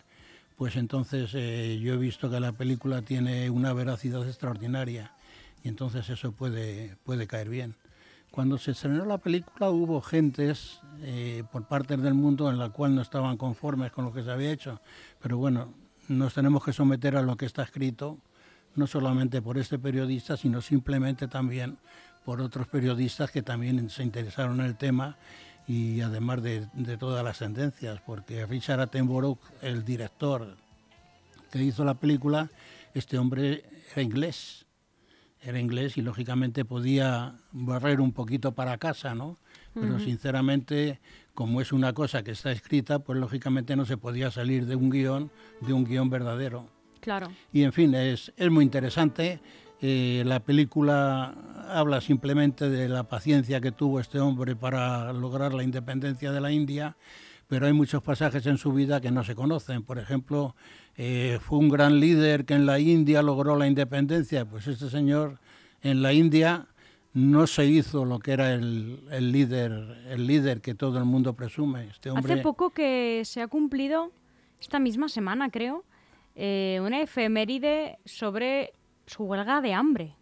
pues 0.56 0.76
entonces 0.76 1.32
eh, 1.34 1.78
yo 1.82 1.92
he 1.92 1.96
visto 1.98 2.30
que 2.30 2.40
la 2.40 2.52
película 2.52 3.02
tiene 3.02 3.50
una 3.50 3.74
veracidad 3.74 4.26
extraordinaria 4.26 5.12
y 5.62 5.68
entonces 5.68 6.08
eso 6.08 6.32
puede, 6.32 6.96
puede 7.04 7.26
caer 7.26 7.50
bien. 7.50 7.74
Cuando 8.30 8.56
se 8.56 8.70
estrenó 8.70 9.04
la 9.04 9.18
película 9.18 9.68
hubo 9.68 10.00
gentes 10.00 10.80
eh, 11.02 11.44
por 11.52 11.68
partes 11.68 12.00
del 12.00 12.14
mundo 12.14 12.48
en 12.48 12.56
la 12.56 12.70
cual 12.70 12.94
no 12.94 13.02
estaban 13.02 13.36
conformes 13.36 13.92
con 13.92 14.06
lo 14.06 14.14
que 14.14 14.24
se 14.24 14.30
había 14.30 14.50
hecho, 14.50 14.80
pero 15.20 15.36
bueno, 15.36 15.74
nos 16.08 16.32
tenemos 16.32 16.64
que 16.64 16.72
someter 16.72 17.18
a 17.18 17.22
lo 17.22 17.36
que 17.36 17.44
está 17.44 17.64
escrito, 17.64 18.16
no 18.76 18.86
solamente 18.86 19.42
por 19.42 19.58
este 19.58 19.78
periodista, 19.78 20.36
sino 20.36 20.60
simplemente 20.60 21.28
también 21.28 21.78
por 22.24 22.40
otros 22.40 22.66
periodistas 22.68 23.30
que 23.30 23.42
también 23.42 23.90
se 23.90 24.02
interesaron 24.02 24.60
en 24.60 24.66
el 24.66 24.76
tema 24.76 25.16
y 25.66 26.00
además 26.00 26.42
de, 26.42 26.68
de 26.72 26.96
todas 26.96 27.24
las 27.24 27.38
tendencias, 27.38 28.00
porque 28.04 28.46
Richard 28.46 28.80
Attenborough, 28.80 29.38
el 29.62 29.84
director 29.84 30.56
que 31.50 31.62
hizo 31.62 31.84
la 31.84 31.94
película, 31.94 32.50
este 32.94 33.18
hombre 33.18 33.64
era 33.92 34.02
inglés, 34.02 34.66
era 35.40 35.60
inglés 35.60 35.96
y 35.96 36.02
lógicamente 36.02 36.64
podía 36.64 37.36
barrer 37.52 38.00
un 38.00 38.12
poquito 38.12 38.54
para 38.54 38.78
casa, 38.78 39.14
¿no? 39.14 39.38
Pero 39.74 39.98
sinceramente, 39.98 41.00
como 41.34 41.60
es 41.60 41.72
una 41.72 41.92
cosa 41.92 42.22
que 42.22 42.30
está 42.30 42.52
escrita, 42.52 43.00
pues 43.00 43.18
lógicamente 43.18 43.74
no 43.74 43.84
se 43.84 43.96
podía 43.96 44.30
salir 44.30 44.66
de 44.66 44.76
un 44.76 44.88
guion, 44.88 45.32
de 45.60 45.72
un 45.72 45.84
guion 45.84 46.10
verdadero. 46.10 46.70
Claro. 47.04 47.28
Y 47.52 47.64
en 47.64 47.72
fin, 47.74 47.94
es, 47.94 48.32
es 48.34 48.50
muy 48.50 48.64
interesante. 48.64 49.38
Eh, 49.82 50.22
la 50.24 50.40
película 50.40 51.34
habla 51.68 52.00
simplemente 52.00 52.70
de 52.70 52.88
la 52.88 53.04
paciencia 53.04 53.60
que 53.60 53.72
tuvo 53.72 54.00
este 54.00 54.20
hombre 54.20 54.56
para 54.56 55.12
lograr 55.12 55.52
la 55.52 55.62
independencia 55.62 56.32
de 56.32 56.40
la 56.40 56.50
India, 56.50 56.96
pero 57.46 57.66
hay 57.66 57.74
muchos 57.74 58.02
pasajes 58.02 58.46
en 58.46 58.56
su 58.56 58.72
vida 58.72 59.02
que 59.02 59.10
no 59.10 59.22
se 59.22 59.34
conocen. 59.34 59.82
Por 59.82 59.98
ejemplo, 59.98 60.56
eh, 60.96 61.38
fue 61.42 61.58
un 61.58 61.68
gran 61.68 62.00
líder 62.00 62.46
que 62.46 62.54
en 62.54 62.64
la 62.64 62.78
India 62.78 63.20
logró 63.20 63.54
la 63.58 63.66
independencia. 63.66 64.46
Pues 64.46 64.66
este 64.66 64.88
señor 64.88 65.40
en 65.82 66.00
la 66.00 66.14
India 66.14 66.66
no 67.12 67.46
se 67.46 67.66
hizo 67.66 68.06
lo 68.06 68.20
que 68.20 68.32
era 68.32 68.54
el, 68.54 69.30
líder, 69.30 69.72
el 70.08 70.26
líder 70.26 70.62
que 70.62 70.74
todo 70.74 70.96
el 70.96 71.04
mundo 71.04 71.34
presume. 71.34 71.88
Este 71.88 72.08
Hace 72.08 72.38
poco 72.38 72.70
que 72.70 73.20
se 73.26 73.42
ha 73.42 73.48
cumplido, 73.48 74.10
esta 74.58 74.78
misma 74.78 75.10
semana 75.10 75.50
creo, 75.50 75.84
eh, 76.34 76.80
una 76.82 77.00
efeméride 77.00 77.98
sobre 78.04 78.72
su 79.06 79.24
huelga 79.24 79.60
de 79.60 79.74
hambre. 79.74 80.16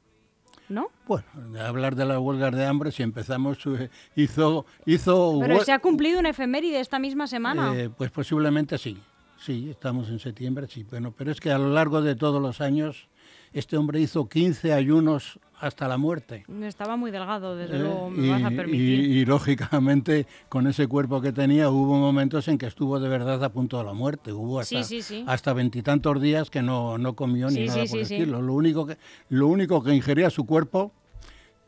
¿No? 0.68 0.88
Bueno, 1.06 1.26
hablar 1.60 1.96
de 1.96 2.06
las 2.06 2.18
huelgas 2.18 2.54
de 2.54 2.64
hambre, 2.64 2.92
si 2.92 3.02
empezamos, 3.02 3.58
eh, 3.66 3.90
hizo... 4.16 4.64
hizo 4.86 5.38
Pero 5.40 5.62
se 5.64 5.72
ha 5.72 5.80
cumplido 5.80 6.18
una 6.18 6.30
efeméride 6.30 6.80
esta 6.80 6.98
misma 6.98 7.26
semana. 7.26 7.74
Eh, 7.74 7.90
pues 7.90 8.10
posiblemente 8.10 8.78
sí, 8.78 8.96
sí, 9.38 9.68
estamos 9.68 10.08
en 10.08 10.18
septiembre, 10.18 10.66
sí, 10.68 10.84
bueno, 10.84 11.12
pero 11.16 11.30
es 11.30 11.40
que 11.40 11.50
a 11.50 11.58
lo 11.58 11.70
largo 11.70 12.00
de 12.00 12.14
todos 12.14 12.40
los 12.40 12.62
años 12.62 13.08
este 13.52 13.76
hombre 13.76 14.00
hizo 14.00 14.28
15 14.28 14.72
ayunos 14.72 15.38
hasta 15.62 15.86
la 15.86 15.96
muerte. 15.96 16.44
Estaba 16.62 16.96
muy 16.96 17.12
delgado, 17.12 17.54
desde 17.54 17.76
eh, 17.76 17.78
luego, 17.78 18.10
me 18.10 18.26
y, 18.26 18.30
vas 18.30 18.42
a 18.42 18.50
permitir. 18.50 18.98
Y, 18.98 19.24
lógicamente, 19.24 20.26
con 20.48 20.66
ese 20.66 20.88
cuerpo 20.88 21.20
que 21.20 21.30
tenía, 21.32 21.70
hubo 21.70 21.96
momentos 21.98 22.48
en 22.48 22.58
que 22.58 22.66
estuvo 22.66 22.98
de 22.98 23.08
verdad 23.08 23.42
a 23.44 23.52
punto 23.52 23.78
de 23.78 23.84
la 23.84 23.92
muerte. 23.92 24.32
Hubo 24.32 24.60
hasta, 24.60 25.52
veintitantos 25.52 26.20
días 26.20 26.50
que 26.50 26.62
no, 26.62 26.98
no 26.98 27.14
comió 27.14 27.48
ni 27.48 27.66
nada 27.66 27.84
por 27.84 27.98
decirlo. 28.00 28.42
Lo 28.42 28.54
único, 28.54 28.86
que, 28.86 28.98
lo 29.28 29.46
único 29.46 29.84
que 29.84 29.94
ingería 29.94 30.30
su 30.30 30.46
cuerpo, 30.46 30.92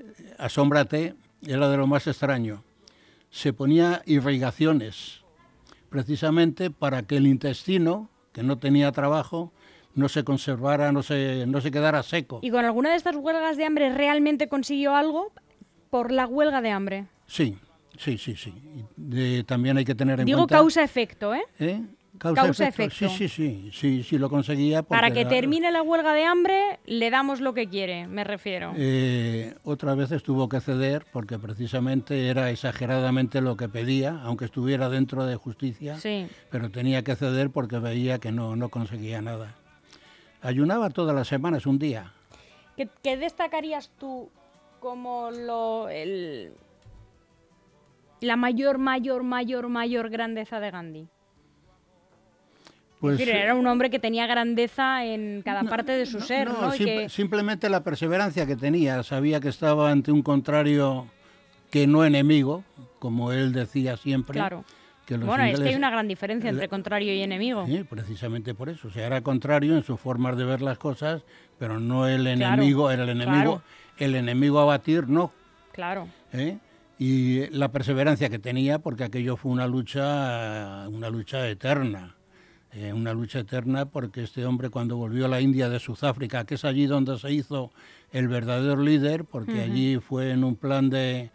eh, 0.00 0.34
asómbrate, 0.38 1.14
era 1.46 1.68
de 1.68 1.76
lo 1.76 1.86
más 1.86 2.08
extraño. 2.08 2.64
Se 3.30 3.52
ponía 3.52 4.02
irrigaciones, 4.06 5.20
precisamente 5.88 6.68
para 6.72 7.04
que 7.04 7.16
el 7.16 7.28
intestino, 7.28 8.10
que 8.32 8.42
no 8.42 8.58
tenía 8.58 8.90
trabajo, 8.90 9.52
no 9.94 10.08
se 10.08 10.24
conservara, 10.24 10.92
no 10.92 11.02
se, 11.02 11.46
no 11.46 11.60
se 11.60 11.70
quedara 11.70 12.02
seco. 12.02 12.40
¿Y 12.42 12.50
con 12.50 12.64
alguna 12.64 12.90
de 12.90 12.96
estas 12.96 13.16
huelgas 13.16 13.56
de 13.56 13.64
hambre 13.64 13.92
realmente 13.92 14.48
consiguió 14.48 14.94
algo 14.94 15.32
por 15.90 16.10
la 16.10 16.26
huelga 16.26 16.60
de 16.60 16.70
hambre? 16.70 17.06
Sí, 17.26 17.56
sí, 17.96 18.18
sí, 18.18 18.36
sí. 18.36 19.44
también 19.46 19.76
hay 19.78 19.84
que 19.84 19.94
tener 19.94 20.20
en 20.20 20.26
cuenta... 20.26 20.36
Digo 20.36 20.46
causa-efecto, 20.46 21.34
¿eh? 21.34 21.44
¿Eh? 21.58 21.80
Causa-efecto. 22.18 23.08
sí, 23.08 23.08
sí, 23.08 23.28
sí, 23.28 23.70
sí, 23.72 24.02
sí, 24.04 24.18
lo 24.18 24.30
conseguía. 24.30 24.82
Para 24.84 25.10
que 25.10 25.24
termine 25.24 25.72
la 25.72 25.82
huelga 25.82 26.14
de 26.14 26.24
hambre, 26.24 26.78
le 26.86 27.10
damos 27.10 27.40
lo 27.40 27.54
que 27.54 27.68
quiere, 27.68 28.06
me 28.06 28.22
refiero. 28.22 28.72
Eh, 28.76 29.54
otra 29.64 29.96
vez 29.96 30.10
tuvo 30.22 30.48
que 30.48 30.60
ceder 30.60 31.06
porque 31.12 31.38
precisamente 31.38 32.28
era 32.28 32.50
exageradamente 32.50 33.40
lo 33.40 33.56
que 33.56 33.68
pedía, 33.68 34.20
aunque 34.22 34.44
estuviera 34.44 34.88
dentro 34.88 35.26
de 35.26 35.34
justicia, 35.34 35.98
sí. 35.98 36.28
pero 36.50 36.70
tenía 36.70 37.02
que 37.02 37.16
ceder 37.16 37.50
porque 37.50 37.78
veía 37.80 38.20
que 38.20 38.30
no, 38.30 38.54
no 38.54 38.68
conseguía 38.68 39.20
nada. 39.20 39.56
Ayunaba 40.44 40.90
todas 40.90 41.16
las 41.16 41.26
semanas 41.26 41.64
un 41.64 41.78
día. 41.78 42.12
¿Qué, 42.76 43.16
destacarías 43.16 43.90
tú 43.98 44.28
como 44.78 45.30
lo, 45.30 45.88
la 48.20 48.36
mayor, 48.36 48.76
mayor, 48.76 49.22
mayor, 49.22 49.68
mayor 49.70 50.10
grandeza 50.10 50.60
de 50.60 50.70
Gandhi? 50.70 51.08
Pues, 53.00 53.18
era 53.20 53.54
eh, 53.54 53.58
un 53.58 53.66
hombre 53.66 53.88
que 53.88 53.98
tenía 53.98 54.26
grandeza 54.26 55.06
en 55.06 55.40
cada 55.42 55.62
parte 55.64 55.92
de 55.92 56.04
su 56.04 56.20
ser, 56.20 56.50
¿no? 56.50 56.72
Simplemente 57.08 57.70
la 57.70 57.82
perseverancia 57.82 58.44
que 58.44 58.56
tenía. 58.56 59.02
Sabía 59.02 59.40
que 59.40 59.48
estaba 59.48 59.90
ante 59.90 60.12
un 60.12 60.22
contrario 60.22 61.06
que 61.70 61.86
no 61.86 62.04
enemigo, 62.04 62.64
como 62.98 63.32
él 63.32 63.54
decía 63.54 63.96
siempre. 63.96 64.34
Claro 64.34 64.62
bueno, 65.08 65.44
es 65.44 65.60
que 65.60 65.68
hay 65.68 65.74
una 65.74 65.90
gran 65.90 66.08
diferencia 66.08 66.50
entre 66.50 66.68
contrario 66.68 67.14
y 67.14 67.22
enemigo. 67.22 67.66
Sí, 67.66 67.84
precisamente 67.84 68.54
por 68.54 68.68
eso. 68.68 68.88
O 68.88 68.90
sea, 68.90 69.06
era 69.06 69.20
contrario 69.20 69.76
en 69.76 69.82
sus 69.82 70.00
formas 70.00 70.36
de 70.36 70.44
ver 70.44 70.62
las 70.62 70.78
cosas, 70.78 71.22
pero 71.58 71.80
no 71.80 72.08
el 72.08 72.26
enemigo, 72.26 72.90
era 72.90 73.04
el 73.04 73.10
enemigo, 73.10 73.62
el 73.98 74.14
enemigo 74.14 74.60
a 74.60 74.64
batir, 74.64 75.08
no. 75.08 75.32
Claro. 75.72 76.08
¿Eh? 76.32 76.58
Y 76.98 77.48
la 77.50 77.70
perseverancia 77.70 78.28
que 78.28 78.38
tenía, 78.38 78.78
porque 78.78 79.04
aquello 79.04 79.36
fue 79.36 79.52
una 79.52 79.66
lucha, 79.66 80.88
una 80.88 81.10
lucha 81.10 81.48
eterna. 81.48 82.14
Eh, 82.76 82.92
una 82.92 83.12
lucha 83.12 83.38
eterna 83.38 83.86
porque 83.86 84.24
este 84.24 84.44
hombre 84.44 84.68
cuando 84.68 84.96
volvió 84.96 85.26
a 85.26 85.28
la 85.28 85.40
India 85.40 85.68
de 85.68 85.78
Sudáfrica, 85.78 86.44
que 86.44 86.56
es 86.56 86.64
allí 86.64 86.86
donde 86.86 87.16
se 87.20 87.30
hizo 87.30 87.70
el 88.10 88.26
verdadero 88.26 88.82
líder, 88.82 89.24
porque 89.24 89.60
allí 89.60 89.98
fue 89.98 90.32
en 90.32 90.42
un 90.42 90.56
plan 90.56 90.90
de, 90.90 91.30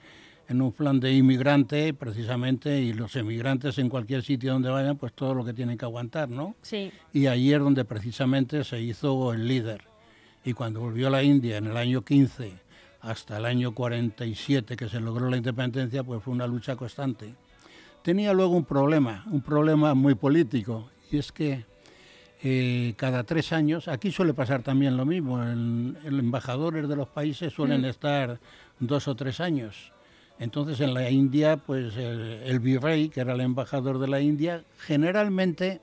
en 0.50 0.64
un 0.64 0.72
plan 0.72 1.00
de 1.00 1.14
inmigrante 1.14 1.94
precisamente 1.94 2.82
y 2.82 2.92
los 2.92 3.16
emigrantes 3.16 3.78
en 3.78 3.88
cualquier 3.88 4.24
sitio 4.24 4.52
donde 4.54 4.70
vayan 4.70 4.98
pues 4.98 5.14
todo 5.14 5.36
lo 5.36 5.46
que 5.46 5.54
tienen 5.54 5.78
que 5.78 5.86
aguantar, 5.86 6.28
¿no? 6.28 6.56
Sí. 6.64 6.92
Y 7.14 7.28
allí 7.28 7.54
es 7.54 7.60
donde 7.60 7.86
precisamente 7.86 8.64
se 8.64 8.82
hizo 8.82 9.32
el 9.32 9.48
líder. 9.48 9.84
Y 10.44 10.54
cuando 10.54 10.80
volvió 10.80 11.08
a 11.08 11.12
la 11.12 11.22
India 11.22 11.58
en 11.58 11.68
el 11.68 11.78
año 11.78 12.04
15 12.04 12.52
hasta 13.02 13.38
el 13.38 13.46
año 13.46 13.76
47 13.76 14.76
que 14.76 14.90
se 14.90 15.00
logró 15.00 15.30
la 15.30 15.38
independencia, 15.38 16.04
pues 16.04 16.24
fue 16.24 16.34
una 16.34 16.48
lucha 16.48 16.76
constante. 16.76 17.36
Tenía 18.02 18.34
luego 18.34 18.56
un 18.56 18.66
problema, 18.66 19.26
un 19.30 19.42
problema 19.42 19.94
muy 19.94 20.16
político, 20.16 20.90
y 21.12 21.18
es 21.18 21.32
que 21.32 21.66
eh, 22.42 22.96
cada 22.98 23.24
tres 23.24 23.54
años, 23.54 23.88
aquí 23.88 24.12
suele 24.12 24.34
pasar 24.34 24.64
también 24.64 24.98
lo 24.98 25.06
mismo, 25.06 25.38
los 25.38 26.20
embajadores 26.20 26.90
de 26.90 26.96
los 26.96 27.08
países 27.08 27.54
suelen 27.54 27.82
mm. 27.82 27.86
estar 27.86 28.40
dos 28.80 29.08
o 29.08 29.16
tres 29.16 29.40
años 29.42 29.92
entonces 30.40 30.80
en 30.80 30.94
la 30.94 31.10
India, 31.10 31.58
pues 31.58 31.98
el, 31.98 32.60
virrey, 32.60 33.10
que 33.10 33.20
era 33.20 33.34
el 33.34 33.42
embajador 33.42 34.00
de 34.00 34.08
la 34.08 34.22
India, 34.22 34.64
generalmente 34.80 35.82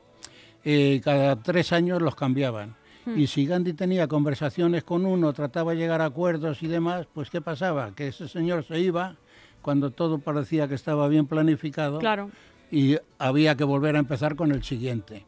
eh, 0.64 1.00
cada 1.04 1.36
tres 1.36 1.72
años 1.72 2.00
los 2.00 2.14
cambiaban. 2.16 2.74
Hmm. 3.04 3.18
Y 3.18 3.26
si 3.26 3.44
Gandhi 3.44 3.74
tenía 3.74 4.08
conversaciones 4.08 4.82
con 4.82 5.04
uno, 5.04 5.34
trataba 5.34 5.72
de 5.72 5.78
llegar 5.78 6.00
a 6.00 6.06
acuerdos 6.06 6.62
y 6.62 6.68
demás, 6.68 7.06
pues 7.12 7.28
¿qué 7.28 7.42
pasaba? 7.42 7.94
Que 7.94 8.08
ese 8.08 8.28
señor 8.28 8.64
se 8.64 8.80
iba 8.80 9.16
cuando 9.60 9.90
todo 9.90 10.18
parecía 10.18 10.68
que 10.68 10.74
estaba 10.74 11.06
bien 11.08 11.26
planificado 11.26 11.98
claro. 11.98 12.30
y 12.70 12.96
había 13.18 13.56
que 13.56 13.64
volver 13.64 13.96
a 13.96 13.98
empezar 13.98 14.36
con 14.36 14.52
el 14.52 14.62
siguiente. 14.62 15.26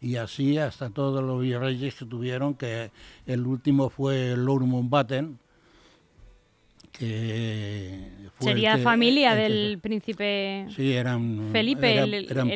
Y 0.00 0.16
así 0.16 0.58
hasta 0.58 0.90
todos 0.90 1.24
los 1.24 1.42
virreyes 1.42 1.94
que 1.96 2.04
tuvieron, 2.04 2.54
que 2.54 2.90
el 3.26 3.46
último 3.46 3.90
fue 3.90 4.36
Lord 4.36 4.62
Mountbatten, 4.62 5.38
Sería 6.98 8.78
familia 8.78 9.34
del 9.34 9.78
príncipe 9.80 10.66
sí, 10.74 10.92
eran, 10.92 11.50
Felipe. 11.52 11.96
eran 12.28 12.50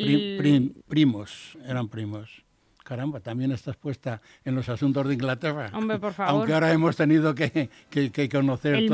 primos, 0.87 1.57
eran 1.67 1.87
primos. 1.87 2.45
Caramba, 2.85 3.19
también 3.19 3.51
estás 3.51 3.75
puesta 3.75 4.21
en 4.43 4.53
los 4.53 4.69
asuntos 4.69 5.07
de 5.07 5.15
Inglaterra. 5.15 5.71
Hombre, 5.73 5.97
por 5.97 6.13
favor. 6.13 6.31
Aunque 6.31 6.53
ahora 6.53 6.71
hemos 6.71 6.95
tenido 6.95 7.33
que, 7.33 7.67
conocer 8.31 8.87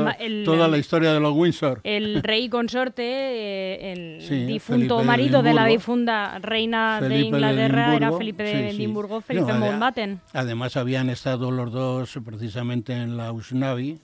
toda 0.46 0.66
la 0.66 0.78
historia 0.78 1.12
de 1.12 1.20
los 1.20 1.34
Windsor. 1.34 1.82
El 1.84 2.22
rey 2.22 2.48
consorte, 2.48 3.02
eh, 3.04 3.92
el 3.92 4.46
difunto 4.46 5.04
marido 5.04 5.42
de, 5.42 5.52
la 5.52 5.66
difunda 5.66 6.38
reina 6.38 7.02
de 7.02 7.20
Inglaterra 7.20 7.94
era 7.94 8.12
Felipe 8.12 8.44
de 8.44 8.70
Edimburgo, 8.70 9.20
Felipe 9.20 9.52
Mountbatten. 9.52 10.22
Además 10.32 10.78
habían 10.78 11.10
estado 11.10 11.50
los 11.50 11.70
dos 11.70 12.18
precisamente 12.24 12.94
en 12.94 13.18
la 13.18 13.30
Usnavi, 13.30 13.98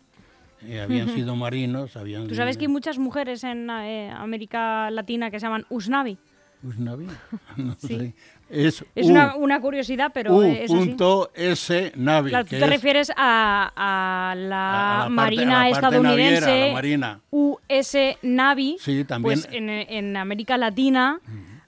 eh, 0.66 0.80
habían 0.80 1.08
sido 1.14 1.36
marinos. 1.36 1.96
Habían 1.96 2.26
¿Tú 2.26 2.34
sabes 2.34 2.56
que 2.56 2.64
hay 2.64 2.68
muchas 2.68 2.98
mujeres 2.98 3.44
en 3.44 3.70
eh, 3.70 4.10
América 4.10 4.90
Latina 4.90 5.30
que 5.30 5.38
se 5.38 5.46
llaman 5.46 5.66
Usnavi? 5.70 6.18
¿Usnavi? 6.62 7.06
No 7.56 7.76
sí. 7.78 8.14
Es, 8.50 8.82
una, 8.94 9.60
curiosidad, 9.60 10.10
pero 10.14 10.36
U 10.36 10.42
es 10.42 10.70
punto 10.70 11.30
S 11.34 11.92
Navi. 11.96 12.30
Claro, 12.30 12.46
tú 12.46 12.56
te 12.56 12.66
refieres 12.66 13.12
a, 13.14 14.34
la, 14.36 15.08
Marina 15.10 15.68
estadounidense, 15.68 16.70
Marina. 16.72 17.20
US 17.30 17.96
Navy. 18.22 18.76
Sí, 18.80 19.04
también. 19.04 19.40
Pues 19.42 19.48
en, 19.52 20.16
América 20.16 20.56
Latina 20.56 21.20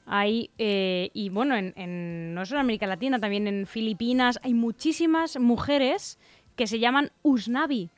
hay, 0.07 0.51
eh, 0.57 1.11
y 1.13 1.29
bueno, 1.29 1.55
en, 1.55 2.35
no 2.35 2.47
solo 2.47 2.61
en 2.61 2.65
América 2.65 2.87
Latina, 2.87 3.19
también 3.19 3.47
en 3.47 3.67
Filipinas, 3.67 4.41
hay 4.43 4.55
muchísimas 4.55 5.39
mujeres 5.39 6.19
que 6.57 6.67
se 6.67 6.79
llaman 6.79 7.13
Usnavi 7.23 7.91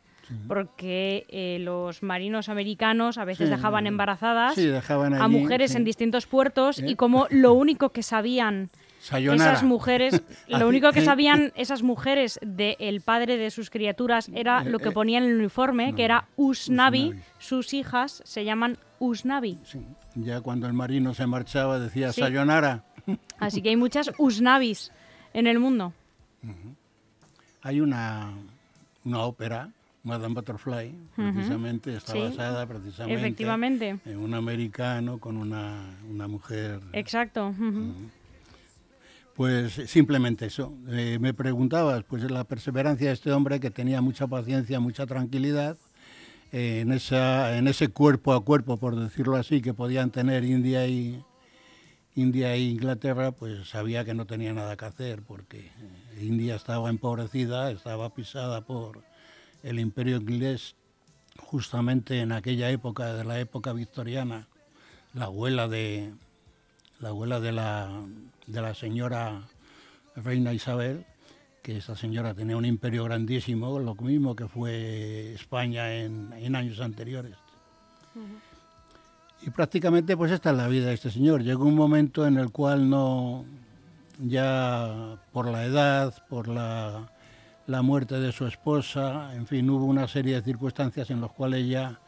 porque 0.48 1.26
eh, 1.28 1.58
los 1.60 2.02
marinos 2.02 2.48
americanos 2.48 3.18
a 3.18 3.24
veces 3.24 3.50
dejaban 3.50 3.86
embarazadas 3.86 4.56
a 4.58 5.28
mujeres 5.28 5.74
en 5.74 5.84
distintos 5.84 6.26
puertos 6.26 6.78
y 6.78 6.96
como 6.96 7.26
lo 7.30 7.54
único 7.54 7.90
que 7.90 8.02
sabían 8.02 8.70
esas 9.10 9.62
mujeres, 9.62 10.22
lo 10.48 10.68
único 10.68 10.92
que 10.92 11.02
sabían 11.02 11.52
esas 11.56 11.82
mujeres 11.82 12.38
del 12.42 13.00
padre 13.00 13.36
de 13.36 13.50
sus 13.50 13.70
criaturas 13.70 14.30
era 14.34 14.64
lo 14.64 14.78
que 14.78 14.90
eh, 14.90 14.92
ponían 14.92 15.24
en 15.24 15.30
el 15.30 15.36
uniforme, 15.38 15.94
que 15.94 16.04
era 16.04 16.28
Usnavi, 16.36 17.14
sus 17.38 17.74
hijas 17.74 18.22
se 18.24 18.44
llaman 18.44 18.78
Usnavi. 19.00 19.58
Ya 20.14 20.40
cuando 20.40 20.66
el 20.66 20.72
marino 20.72 21.14
se 21.14 21.26
marchaba 21.26 21.78
decía 21.78 22.12
Sayonara. 22.12 22.84
Así 23.38 23.62
que 23.62 23.70
hay 23.70 23.76
muchas 23.76 24.12
Usnavis 24.18 24.92
en 25.34 25.46
el 25.46 25.58
mundo. 25.58 25.92
Hay 27.62 27.80
una, 27.80 28.32
una 29.04 29.20
ópera 29.20 29.70
Madame 30.04 30.34
Butterfly, 30.34 30.94
precisamente, 31.14 31.96
está 31.96 32.14
basada 32.14 32.66
precisamente 32.66 33.20
Efectivamente. 33.20 33.98
en 34.04 34.18
un 34.18 34.34
americano 34.34 35.18
con 35.18 35.36
una, 35.36 35.96
una 36.08 36.26
mujer. 36.26 36.80
Exacto. 36.92 37.54
Pues 39.34 39.72
simplemente 39.86 40.46
eso. 40.46 40.74
Eh, 40.88 41.18
me 41.20 41.32
preguntabas, 41.32 42.02
pues 42.04 42.28
la 42.30 42.44
perseverancia 42.44 43.08
de 43.08 43.14
este 43.14 43.32
hombre 43.32 43.60
que 43.60 43.70
tenía 43.70 44.00
mucha 44.00 44.26
paciencia, 44.26 44.80
mucha 44.80 45.06
tranquilidad, 45.06 45.76
eh, 46.50 46.80
en, 46.80 46.92
esa, 46.92 47.56
en 47.56 47.68
ese 47.68 47.88
cuerpo 47.88 48.34
a 48.34 48.44
cuerpo, 48.44 48.76
por 48.76 48.96
decirlo 48.96 49.36
así, 49.36 49.62
que 49.62 49.72
podían 49.72 50.10
tener 50.10 50.44
India 50.44 50.86
y, 50.86 51.24
India 52.14 52.54
e 52.54 52.60
Inglaterra, 52.60 53.32
pues 53.32 53.68
sabía 53.68 54.04
que 54.04 54.12
no 54.14 54.26
tenía 54.26 54.52
nada 54.52 54.76
que 54.76 54.84
hacer, 54.84 55.22
porque 55.22 55.70
India 56.20 56.56
estaba 56.56 56.90
empobrecida, 56.90 57.70
estaba 57.70 58.12
pisada 58.14 58.62
por 58.62 59.02
el 59.62 59.78
imperio 59.78 60.16
inglés, 60.16 60.74
justamente 61.38 62.20
en 62.20 62.32
aquella 62.32 62.70
época, 62.70 63.14
de 63.14 63.24
la 63.24 63.38
época 63.40 63.72
victoriana, 63.72 64.48
la 65.14 65.26
abuela 65.26 65.68
de 65.68 66.12
la 67.00 67.08
abuela 67.08 67.40
de 67.40 67.50
la, 67.50 67.90
de 68.46 68.62
la 68.62 68.74
señora 68.74 69.42
reina 70.14 70.52
Isabel, 70.52 71.04
que 71.60 71.78
esa 71.78 71.96
señora 71.96 72.32
tenía 72.32 72.56
un 72.56 72.64
imperio 72.64 73.04
grandísimo, 73.04 73.78
lo 73.80 73.94
mismo 73.96 74.36
que 74.36 74.46
fue 74.46 75.32
España 75.32 75.92
en, 75.94 76.54
años 76.54 76.80
anteriores. 76.80 77.34
Y 79.44 79.50
prácticamente 79.50 80.16
pues 80.16 80.30
esta 80.30 80.50
es 80.50 80.56
la 80.56 80.68
vida 80.68 80.86
de 80.86 80.94
este 80.94 81.10
señor. 81.10 81.42
Llegó 81.42 81.64
un 81.64 81.74
momento 81.74 82.24
en 82.24 82.38
el 82.38 82.50
cual 82.50 82.88
no, 82.88 83.44
ya 84.20 85.18
por 85.32 85.48
la 85.48 85.64
edad, 85.64 86.14
por 86.28 86.46
la, 86.46 87.10
muerte 87.82 88.20
de 88.20 88.32
su 88.32 88.46
esposa, 88.46 89.34
en 89.34 89.46
fin, 89.46 89.68
hubo 89.70 89.84
una 89.84 90.08
serie 90.08 90.34
de 90.34 90.42
circunstancias 90.42 91.10
en 91.10 91.20
las 91.20 91.30
cuales 91.30 91.68
ya 91.68 92.00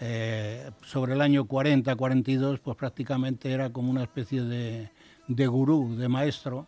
eh, 0.00 0.70
sobre 0.84 1.14
el 1.14 1.20
año 1.20 1.44
40, 1.44 1.94
42, 1.94 2.60
pues 2.60 2.76
prácticamente 2.76 3.52
era 3.52 3.70
como 3.70 3.90
una 3.90 4.02
especie 4.02 4.42
de, 4.42 4.90
de 5.28 5.46
gurú, 5.46 5.96
de 5.96 6.08
maestro, 6.08 6.66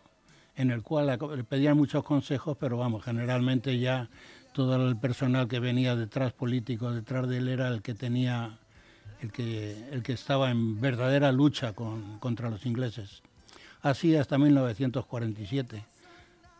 en 0.55 0.71
el 0.71 0.83
cual 0.83 1.07
le 1.07 1.43
pedían 1.43 1.77
muchos 1.77 2.03
consejos, 2.03 2.57
pero 2.59 2.77
vamos, 2.77 3.03
generalmente 3.03 3.77
ya 3.77 4.09
todo 4.53 4.87
el 4.87 4.95
personal 4.95 5.47
que 5.49 5.59
venía 5.59 5.95
detrás, 5.95 6.31
político, 6.31 6.91
detrás 6.91 7.27
de 7.27 7.39
él, 7.39 7.49
era 7.49 7.67
el 7.67 7.81
que 7.81 7.93
tenía, 7.93 8.57
el 9.21 9.31
que, 9.31 9.89
el 9.91 10.01
que 10.01 10.13
estaba 10.13 10.49
en 10.49 10.79
verdadera 10.79 11.31
lucha 11.33 11.73
contra 11.73 12.49
los 12.49 12.65
ingleses. 12.65 13.21
Así 13.81 14.15
hasta 14.15 14.37
1947. 14.37 15.83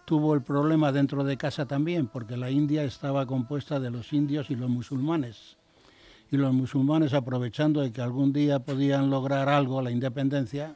Tuvo 0.05 0.35
el 0.35 0.41
problema 0.41 0.91
dentro 0.91 1.23
de 1.23 1.35
casa 1.35 1.65
también, 1.65 2.07
porque 2.07 2.37
la 2.37 2.51
India 2.51 2.83
estaba 2.83 3.25
compuesta 3.25 3.79
de 3.79 3.89
los 3.89 4.13
indios 4.13 4.51
y 4.51 4.55
los 4.55 4.69
musulmanes. 4.69 5.57
Y 6.31 6.37
los 6.37 6.53
musulmanes, 6.53 7.13
aprovechando 7.13 7.81
de 7.81 7.91
que 7.91 8.01
algún 8.01 8.31
día 8.31 8.59
podían 8.59 9.09
lograr 9.09 9.49
algo, 9.49 9.81
la 9.81 9.91
independencia, 9.91 10.75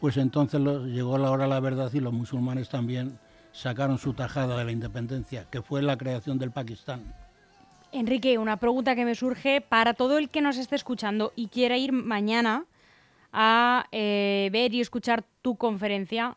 pues 0.00 0.16
entonces 0.16 0.60
llegó 0.60 1.18
la 1.18 1.30
hora 1.30 1.44
de 1.44 1.50
la 1.50 1.60
verdad 1.60 1.90
y 1.92 2.00
los 2.00 2.12
musulmanes 2.12 2.68
también 2.68 3.18
sacaron 3.52 3.98
su 3.98 4.12
tajada 4.12 4.56
de 4.58 4.64
la 4.64 4.72
independencia, 4.72 5.46
que 5.50 5.62
fue 5.62 5.82
la 5.82 5.96
creación 5.96 6.38
del 6.38 6.52
Pakistán. 6.52 7.14
Enrique, 7.90 8.38
una 8.38 8.58
pregunta 8.58 8.94
que 8.94 9.04
me 9.04 9.14
surge 9.14 9.60
para 9.60 9.94
todo 9.94 10.18
el 10.18 10.28
que 10.28 10.42
nos 10.42 10.58
esté 10.58 10.76
escuchando 10.76 11.32
y 11.36 11.48
quiera 11.48 11.76
ir 11.78 11.92
mañana 11.92 12.66
a 13.32 13.86
eh, 13.92 14.50
ver 14.52 14.74
y 14.74 14.80
escuchar 14.80 15.24
tu 15.42 15.56
conferencia. 15.56 16.36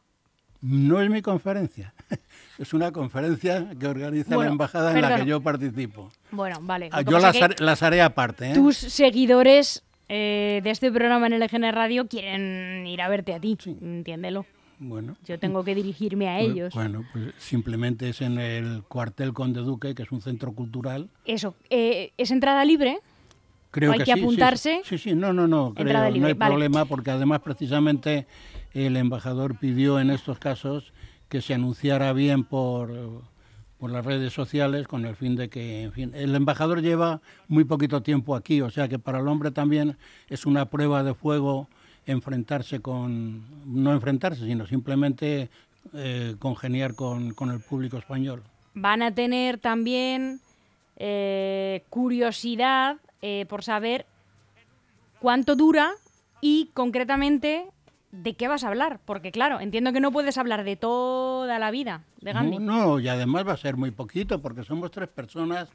No 0.62 1.02
es 1.02 1.10
mi 1.10 1.22
conferencia, 1.22 1.94
es 2.60 2.74
una 2.74 2.92
conferencia 2.92 3.68
que 3.80 3.88
organiza 3.88 4.38
la 4.38 4.48
embajada 4.48 4.94
en 4.94 5.02
la 5.02 5.18
que 5.18 5.26
yo 5.26 5.42
participo. 5.42 6.12
Bueno, 6.32 6.60
vale. 6.62 6.90
Ah, 6.92 7.02
yo 7.02 7.18
las, 7.20 7.84
haré 7.84 8.02
aparte. 8.02 8.52
¿eh? 8.52 8.54
Tus 8.54 8.78
seguidores 8.78 9.84
eh, 10.08 10.62
de 10.64 10.70
este 10.70 10.92
programa 10.92 11.28
en 11.28 11.34
el 11.34 11.42
EGN 11.42 11.72
Radio 11.74 12.08
quieren 12.08 12.86
ir 12.86 13.02
a 13.02 13.10
verte 13.10 13.34
a 13.34 13.40
ti, 13.40 13.58
entiéndelo. 13.82 14.46
Bueno. 14.78 15.16
Yo 15.26 15.40
tengo 15.40 15.64
que 15.64 15.76
dirigirme 15.76 16.28
a 16.28 16.40
pues, 16.40 16.52
ellos. 16.52 16.74
Bueno, 16.74 17.06
pues 17.12 17.34
simplemente 17.38 18.10
es 18.10 18.22
en 18.22 18.40
el 18.40 18.84
cuartel 18.84 19.32
Conde 19.32 19.62
Duque, 19.62 19.94
que 19.94 20.04
es 20.04 20.12
un 20.12 20.22
centro 20.22 20.54
cultural. 20.54 21.10
Eso, 21.26 21.56
eh, 21.70 22.12
¿es 22.18 22.32
entrada 22.32 22.66
libre? 22.66 23.00
Creo 23.70 23.92
¿Hay 23.92 24.00
que, 24.00 24.06
que 24.06 24.12
apuntarse? 24.14 24.82
Sí, 24.84 24.98
sí, 24.98 25.16
no, 25.16 25.34
no, 25.34 25.48
no, 25.48 25.74
creo, 25.74 26.12
no 26.12 26.28
hay 26.28 26.34
problema 26.34 26.86
porque 26.86 27.12
además 27.12 27.42
precisamente 27.42 28.28
el 28.74 28.98
embajador 28.98 29.58
pidió 29.58 30.00
en 30.00 30.10
estos 30.10 30.40
casos 30.40 30.94
que 31.30 31.42
se 31.42 31.54
anunciara 31.54 32.14
bien 32.14 32.44
por 32.44 33.22
por 33.82 33.90
las 33.90 34.06
redes 34.06 34.32
sociales 34.32 34.88
con 34.88 35.08
el 35.08 35.16
fin 35.16 35.36
de 35.36 35.50
que, 35.50 35.82
en 35.82 35.92
fin, 35.92 36.12
el 36.14 36.36
embajador 36.36 36.84
lleva 36.84 37.20
muy 37.48 37.64
poquito 37.64 38.04
tiempo 38.04 38.36
aquí, 38.36 38.62
o 38.62 38.70
sea 38.70 38.88
que 38.88 39.00
para 39.00 39.22
el 39.22 39.28
hombre 39.28 39.50
también 39.50 39.98
es 40.30 40.46
una 40.46 40.66
prueba 40.66 41.04
de 41.04 41.16
fuego 41.16 41.68
enfrentarse 42.06 42.80
con, 42.80 43.44
no 43.66 43.92
enfrentarse, 43.92 44.46
sino 44.46 44.68
simplemente 44.68 45.50
eh, 45.96 46.36
congeniar 46.38 46.94
con, 46.94 47.34
el 47.40 47.60
público 47.60 47.98
español. 47.98 48.44
Van 48.76 49.02
a 49.02 49.16
tener 49.16 49.58
también 49.58 50.42
eh, 50.98 51.84
curiosidad 51.90 52.98
eh, 53.24 53.48
por 53.50 53.64
saber 53.64 54.06
cuánto 55.20 55.56
dura 55.56 55.90
y 56.40 56.70
concretamente 56.76 57.66
¿de 58.12 58.34
qué 58.36 58.48
vas 58.48 58.64
a 58.64 58.68
hablar? 58.68 59.00
Porque 59.06 59.32
claro, 59.32 59.60
entiendo 59.60 59.94
que 59.94 60.00
no 60.00 60.12
puedes 60.12 60.38
hablar 60.38 60.64
de 60.64 60.76
toda 60.76 61.60
la 61.60 61.72
vida 61.72 62.04
de 62.22 62.34
Gandhi. 62.34 62.60
No, 62.60 63.00
y 63.00 63.08
además 63.08 63.48
va 63.48 63.54
a 63.54 63.58
ser 63.58 63.78
muy 63.78 63.92
poquito 63.92 64.42
porque 64.42 64.64
somos 64.64 64.92
tres 64.92 65.10
personas 65.10 65.70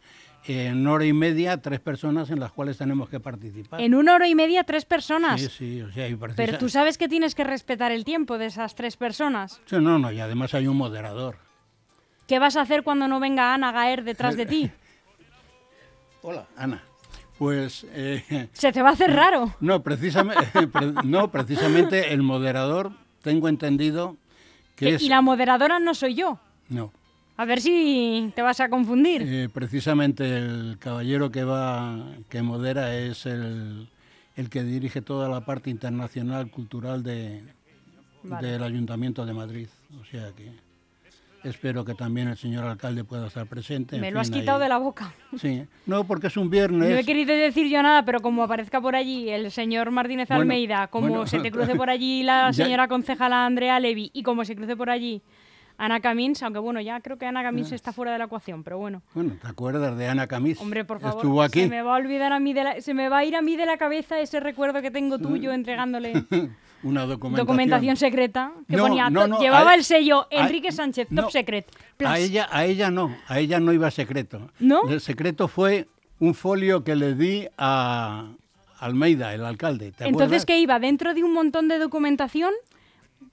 en 0.47 0.87
hora 0.87 1.05
y 1.05 1.13
media, 1.13 1.61
tres 1.61 1.81
personas 1.81 2.31
en 2.31 2.39
las 2.39 2.53
cuales 2.53 2.79
tenemos 2.79 3.09
que 3.09 3.19
participar. 3.21 3.81
En 3.81 3.95
una 3.95 4.15
hora 4.15 4.29
y 4.29 4.35
media, 4.35 4.65
tres 4.65 4.85
personas. 4.85 5.41
Sí, 5.41 5.49
sí, 5.49 5.83
o 5.83 5.91
sea, 5.91 6.09
Pero 6.37 6.59
tú 6.59 6.69
sabes 6.69 6.99
que 6.99 7.09
tienes 7.09 7.35
que 7.35 7.45
respetar 7.45 7.91
el 7.91 8.05
tiempo 8.05 8.39
de 8.39 8.47
esas 8.47 8.75
tres 8.75 8.97
personas. 8.97 9.61
Sí, 9.67 9.77
no, 9.81 9.99
no, 9.99 10.13
y 10.13 10.21
además 10.21 10.55
hay 10.55 10.67
un 10.67 10.77
moderador. 10.77 11.39
¿Qué 12.27 12.39
vas 12.39 12.57
a 12.57 12.63
hacer 12.63 12.83
cuando 12.83 13.09
no 13.09 13.21
venga 13.21 13.55
Ana 13.55 13.73
Gaer 13.73 14.05
detrás 14.05 14.37
de 14.37 14.47
ti? 14.47 14.71
Hola, 16.23 16.47
Ana. 16.57 16.83
Pues... 17.39 17.87
Eh, 17.91 18.49
Se 18.53 18.73
te 18.73 18.83
va 18.83 18.91
a 18.91 18.93
hacer 18.93 19.13
raro. 19.13 19.55
No, 19.61 19.83
precisamente, 19.83 20.43
no, 21.05 21.31
precisamente 21.31 22.13
el 22.13 22.23
moderador, 22.23 22.93
tengo 23.23 23.49
entendido 23.49 24.17
que 24.75 24.95
es... 24.95 25.03
Y 25.03 25.09
la 25.09 25.21
moderadora 25.21 25.79
no 25.79 25.95
soy 25.95 26.15
yo. 26.15 26.39
No. 26.69 26.93
A 27.37 27.45
ver 27.45 27.61
si 27.61 28.33
te 28.35 28.41
vas 28.41 28.61
a 28.61 28.71
confundir. 28.71 29.23
Eh, 29.23 29.49
precisamente 29.53 30.39
el 30.39 30.79
caballero 30.79 31.31
que 31.31 31.45
va, 31.45 32.07
que 32.31 32.41
modera 32.41 32.97
es 32.97 33.27
el, 33.27 33.89
el 34.37 34.49
que 34.49 34.63
dirige 34.63 35.03
toda 35.03 35.29
la 35.29 35.45
parte 35.45 35.69
internacional 35.69 36.51
cultural 36.51 37.03
de, 37.03 37.43
del 38.41 38.63
Ayuntamiento 38.63 39.27
de 39.27 39.35
Madrid. 39.35 39.69
O 40.01 40.05
sea 40.07 40.33
que... 40.33 40.66
Espero 41.45 41.85
que 41.85 41.95
también 41.95 42.29
el 42.29 42.37
señor 42.37 42.65
alcalde 42.65 43.05
pueda 43.05 43.29
estar 43.29 43.47
presente. 43.47 43.99
Me 43.99 44.11
lo 44.11 44.21
has 44.21 44.31
quitado 44.31 44.59
de 44.59 44.69
la 44.69 44.79
boca. 44.79 45.15
Sí, 45.37 45.65
no, 45.87 46.05
porque 46.05 46.27
es 46.27 46.37
un 46.37 46.51
viernes. 46.51 46.91
No 46.91 46.97
he 46.97 47.05
querido 47.05 47.35
decir 47.35 47.69
yo 47.69 47.83
nada, 47.83 48.05
pero 48.05 48.21
como 48.21 48.43
aparezca 48.43 48.81
por 48.81 48.97
allí 48.97 49.29
el 49.29 49.51
señor 49.51 49.91
Martínez 49.91 50.31
Almeida, 50.31 50.89
como 50.89 51.27
se 51.27 51.39
te 51.41 51.51
cruce 51.51 51.75
por 51.75 51.91
allí 51.91 52.23
la 52.23 52.53
señora 52.53 52.89
concejala 52.89 53.47
Andrea 53.47 53.79
Levi 53.79 54.11
y 54.13 54.23
como 54.23 54.45
se 54.45 54.57
cruce 54.57 54.77
por 54.77 54.91
allí 54.91 55.23
Ana 55.79 56.01
Camins, 56.01 56.43
aunque 56.43 56.59
bueno, 56.59 56.81
ya 56.81 57.01
creo 57.01 57.19
que 57.19 57.27
Ana 57.27 57.43
Camins 57.43 57.73
está 57.73 57.93
fuera 57.93 58.13
de 58.13 58.19
la 58.19 58.25
ecuación, 58.25 58.65
pero 58.65 58.79
bueno. 58.79 59.03
Bueno, 59.15 59.37
¿te 59.41 59.47
acuerdas 59.47 59.97
de 59.97 60.09
Ana 60.09 60.27
Camins? 60.27 60.61
Hombre, 60.61 60.85
por 60.85 61.01
favor. 61.01 61.19
Estuvo 61.19 61.43
aquí. 61.43 61.63
Se 61.63 61.69
me 61.69 61.83
va 61.83 61.95
a 61.95 61.97
olvidar 61.99 62.33
a 62.33 62.41
mí 62.41 62.53
de 62.53 62.81
se 62.81 62.95
me 62.95 63.09
va 63.09 63.19
a 63.19 63.25
ir 63.25 63.37
a 63.37 63.43
mí 63.43 63.57
de 63.57 63.67
la 63.67 63.77
cabeza 63.77 64.19
ese 64.21 64.41
recuerdo 64.41 64.81
que 64.83 64.91
tengo 64.91 65.19
tuyo 65.19 65.53
entregándole 65.53 66.13
una 66.83 67.07
documentación. 67.07 67.47
documentación 67.47 67.97
secreta 67.97 68.53
que 68.69 68.79
ponía 68.79 69.09
llevaba 69.41 69.75
el 69.75 69.85
sello 69.85 70.27
Enrique 70.31 70.73
Sánchez 70.73 71.09
Top 71.15 71.31
Secret. 71.31 71.67
A 72.05 72.19
ella 72.19 72.49
a 72.51 72.65
ella 72.65 72.91
no, 72.91 73.15
a 73.29 73.39
ella 73.39 73.61
no 73.61 73.73
iba 73.73 73.91
secreto. 73.91 74.51
¿No? 74.59 74.89
El 74.89 75.01
secreto 75.01 75.49
fue 75.49 75.89
un 76.19 76.35
folio 76.35 76.85
que 76.85 76.97
le 76.97 77.15
di 77.15 77.47
a 77.59 78.29
Almeida, 78.79 79.35
el 79.35 79.45
alcalde. 79.45 79.93
Entonces, 80.01 80.45
¿qué 80.45 80.59
iba? 80.59 80.79
¿Dentro 80.79 81.15
de 81.15 81.25
un 81.25 81.33
montón 81.33 81.69
de 81.69 81.79
documentación? 81.79 82.53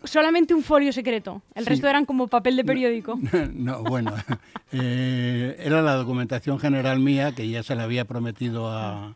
Solamente 0.03 0.53
un 0.53 0.63
folio 0.63 0.91
secreto. 0.91 1.41
El 1.55 1.65
resto 1.65 1.87
eran 1.87 2.05
como 2.05 2.27
papel 2.27 2.55
de 2.55 2.63
periódico. 2.63 3.19
No, 3.53 3.83
bueno, 3.83 4.13
eh, 4.71 5.55
era 5.59 5.81
la 5.81 5.93
documentación 5.95 6.59
general 6.59 6.99
mía 6.99 7.33
que 7.33 7.47
ya 7.49 7.63
se 7.63 7.75
le 7.75 7.83
había 7.83 8.05
prometido 8.05 8.69
a, 8.69 9.15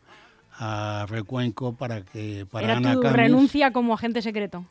a 0.52 1.06
Recuenco 1.08 1.74
para 1.74 2.02
que 2.02 2.46
para 2.50 2.78
¿Era 2.78 2.92
tu 2.94 3.02
renuncia 3.02 3.72
como 3.72 3.94
agente 3.94 4.22
secreto? 4.22 4.64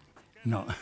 No. 0.44 0.66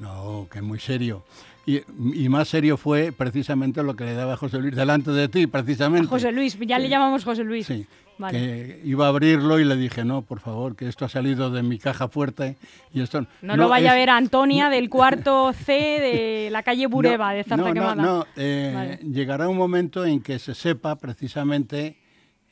No, 0.00 0.46
que 0.52 0.62
muy 0.62 0.78
serio. 0.78 1.24
Y, 1.68 1.82
y, 2.14 2.30
más 2.30 2.48
serio 2.48 2.78
fue 2.78 3.12
precisamente 3.12 3.82
lo 3.82 3.94
que 3.94 4.04
le 4.04 4.14
daba 4.14 4.38
José 4.38 4.58
Luis 4.58 4.74
delante 4.74 5.10
de 5.10 5.28
ti, 5.28 5.46
precisamente. 5.46 6.06
A 6.06 6.08
José 6.08 6.32
Luis, 6.32 6.58
ya 6.60 6.78
le 6.78 6.88
llamamos 6.88 7.24
José 7.24 7.44
Luis. 7.44 7.66
Sí, 7.66 7.86
que 8.30 8.80
iba 8.84 9.04
a 9.04 9.08
abrirlo 9.10 9.60
y 9.60 9.64
le 9.64 9.76
dije, 9.76 10.02
no, 10.02 10.22
por 10.22 10.40
favor, 10.40 10.76
que 10.76 10.88
esto 10.88 11.04
ha 11.04 11.10
salido 11.10 11.50
de 11.50 11.62
mi 11.62 11.78
caja 11.78 12.08
fuerte 12.08 12.56
y 12.90 13.02
esto... 13.02 13.26
No, 13.42 13.54
lo 13.58 13.68
vaya 13.68 13.92
a 13.92 13.94
ver 13.94 14.08
Antonia 14.08 14.70
del 14.70 14.88
cuarto 14.88 15.52
C 15.52 15.72
de 15.74 16.48
la 16.50 16.62
calle 16.62 16.86
Bureba, 16.86 17.34
de 17.34 17.44
Zarza 17.44 17.70
Quemada. 17.70 17.96
No, 17.96 18.18
no, 18.20 18.26
eh, 18.36 18.98
llegará 19.02 19.46
un 19.46 19.58
momento 19.58 20.06
en 20.06 20.22
que 20.22 20.38
se 20.38 20.54
sepa 20.54 20.96
precisamente 20.96 21.98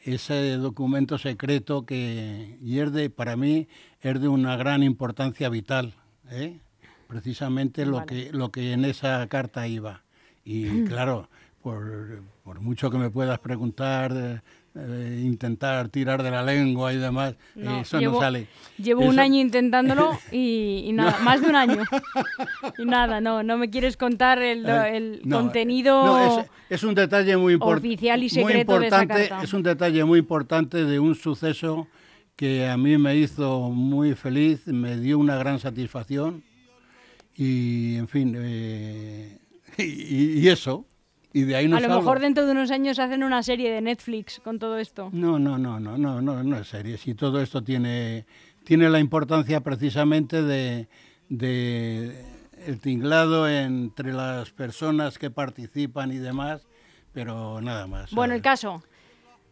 ese 0.04 0.58
documento 0.58 1.16
secreto 1.16 1.86
que 1.86 2.58
y 2.62 2.80
es 2.80 2.92
de, 2.92 3.08
para 3.08 3.34
mí 3.34 3.66
es 4.02 4.20
de 4.20 4.28
una 4.28 4.56
gran 4.56 4.82
importancia 4.82 5.48
vital, 5.48 5.94
¿eh? 6.30 6.58
Precisamente 7.06 7.86
lo, 7.86 8.04
que, 8.06 8.30
lo 8.32 8.50
que 8.50 8.72
en 8.72 8.84
esa 8.84 9.26
carta 9.28 9.66
iba. 9.66 10.02
Y 10.44 10.84
claro, 10.84 11.28
por, 11.62 12.22
por 12.44 12.60
mucho 12.60 12.90
que 12.90 12.98
me 12.98 13.10
puedas 13.10 13.38
preguntar 13.40 14.42
eh, 14.78 15.22
intentar 15.24 15.88
tirar 15.88 16.22
de 16.22 16.30
la 16.30 16.42
lengua 16.42 16.92
y 16.92 16.98
demás, 16.98 17.34
eso 17.80 17.98
no 17.98 18.20
sale. 18.20 18.46
Llevo 18.76 19.06
un 19.06 19.18
año 19.18 19.40
intentándolo 19.40 20.18
y, 20.30 20.90
nada, 20.92 21.18
más 21.22 21.40
de 21.40 21.46
un 21.48 21.56
año. 21.56 21.82
Y 22.78 22.84
nada, 22.84 23.20
no, 23.20 23.42
no 23.42 23.56
me 23.56 23.70
quieres 23.70 23.96
contar 23.96 24.42
el, 24.42 24.66
eh, 24.66 25.20
contenido 25.30 26.44
es, 26.68 26.82
un 26.82 26.94
detalle 26.94 27.36
muy 27.36 27.56
oficial 27.58 28.22
y 28.22 28.28
secreto 28.28 28.78
de 28.78 28.88
esa 28.88 29.06
carta. 29.06 29.42
Es 29.42 29.54
un 29.54 29.62
detalle 29.62 30.04
muy 30.04 30.18
importante 30.18 30.84
de 30.84 30.98
un 30.98 31.14
suceso 31.14 31.88
que 32.34 32.68
a 32.68 32.76
mí 32.76 32.98
me 32.98 33.16
hizo 33.16 33.70
muy 33.70 34.14
feliz, 34.14 34.66
me 34.66 34.98
dio 34.98 35.18
una 35.18 35.36
gran 35.36 35.58
satisfacción 35.58 36.42
y, 37.36 37.96
en 37.96 38.08
fin, 38.08 38.36
eh, 38.38 39.38
y 39.78 40.48
eso 40.48 40.86
a 41.44 41.80
lo 41.80 41.88
mejor 41.88 42.20
dentro 42.20 42.46
de 42.46 42.52
unos 42.52 42.70
años 42.70 42.98
hacen 42.98 43.22
una 43.22 43.42
serie 43.42 43.70
de 43.70 43.80
Netflix 43.80 44.40
con 44.42 44.58
todo 44.58 44.78
esto. 44.78 45.10
No, 45.12 45.38
no, 45.38 45.58
no, 45.58 45.78
no, 45.78 45.98
no, 45.98 46.22
no, 46.22 46.42
no 46.42 46.56
es 46.58 46.68
serie. 46.68 46.96
Si 46.96 47.14
todo 47.14 47.40
esto 47.42 47.62
tiene, 47.62 48.24
tiene 48.64 48.88
la 48.88 49.00
importancia 49.00 49.60
precisamente 49.60 50.42
de, 50.42 50.88
el 51.28 52.80
tinglado 52.80 53.48
entre 53.48 54.12
las 54.14 54.50
personas 54.50 55.18
que 55.18 55.30
participan 55.30 56.10
y 56.10 56.16
demás, 56.16 56.66
pero 57.12 57.60
nada 57.60 57.86
más. 57.86 58.12
Bueno, 58.12 58.34
el 58.34 58.40
caso. 58.40 58.82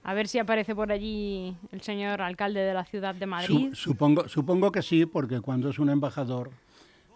A 0.07 0.13
ver 0.13 0.29
si 0.29 0.39
aparece 0.39 0.75
por 0.75 0.93
allí 0.93 1.57
el 1.73 1.81
señor 1.81 2.21
alcalde 2.21 2.61
de 2.61 2.75
la 2.75 2.85
ciudad 2.85 3.15
de 3.15 3.25
Madrid. 3.25 3.71
supongo, 3.73 4.29
supongo 4.29 4.71
que 4.71 4.83
sí, 4.83 5.07
porque 5.07 5.41
cuando 5.41 5.71
es 5.71 5.79
un 5.79 5.89
embajador, 5.89 6.51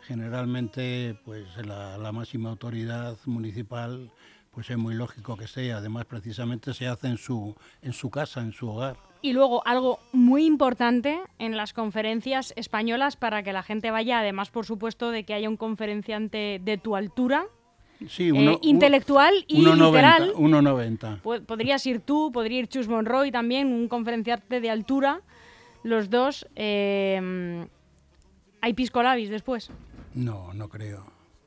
generalmente, 0.08 1.16
pues 1.24 1.44
la, 1.64 1.98
la 1.98 2.10
máxima 2.12 2.48
autoridad 2.48 3.18
municipal 3.26 4.10
pues 4.50 4.70
es 4.70 4.78
muy 4.78 4.94
lógico 4.94 5.36
que 5.36 5.46
sea. 5.46 5.76
Además, 5.76 6.06
precisamente 6.06 6.74
se 6.74 6.88
hace 6.88 7.06
en 7.06 7.18
su, 7.18 7.54
en 7.82 7.92
su 7.92 8.10
casa, 8.10 8.40
en 8.40 8.52
su 8.52 8.68
hogar. 8.68 8.96
Y 9.20 9.32
luego, 9.32 9.64
algo 9.66 10.00
muy 10.12 10.46
importante 10.46 11.20
en 11.38 11.56
las 11.56 11.72
conferencias 11.72 12.54
españolas 12.56 13.16
para 13.16 13.42
que 13.42 13.52
la 13.52 13.62
gente 13.62 13.90
vaya, 13.90 14.20
además, 14.20 14.50
por 14.50 14.64
supuesto, 14.64 15.10
de 15.10 15.24
que 15.24 15.34
haya 15.34 15.48
un 15.48 15.56
conferenciante 15.56 16.60
de 16.64 16.78
tu 16.78 16.96
altura, 16.96 17.46
Sí, 18.08 18.30
eh, 18.32 18.58
intelectual 18.62 19.44
y 19.48 19.64
literal. 19.64 20.32
1,90. 20.34 21.44
Podrías 21.44 21.84
ir 21.84 22.00
tú, 22.00 22.30
podría 22.32 22.60
ir 22.60 22.68
Chus 22.68 22.86
Monroy 22.86 23.32
también, 23.32 23.72
un 23.72 23.88
conferenciante 23.88 24.60
de 24.60 24.70
altura. 24.70 25.20
Los 25.82 26.08
dos. 26.08 26.46
Eh, 26.54 27.66
¿Hay 28.60 28.72
piscolabis 28.74 29.30
después? 29.30 29.70
No, 30.18 30.52
no 30.52 30.68
creo. 30.68 31.04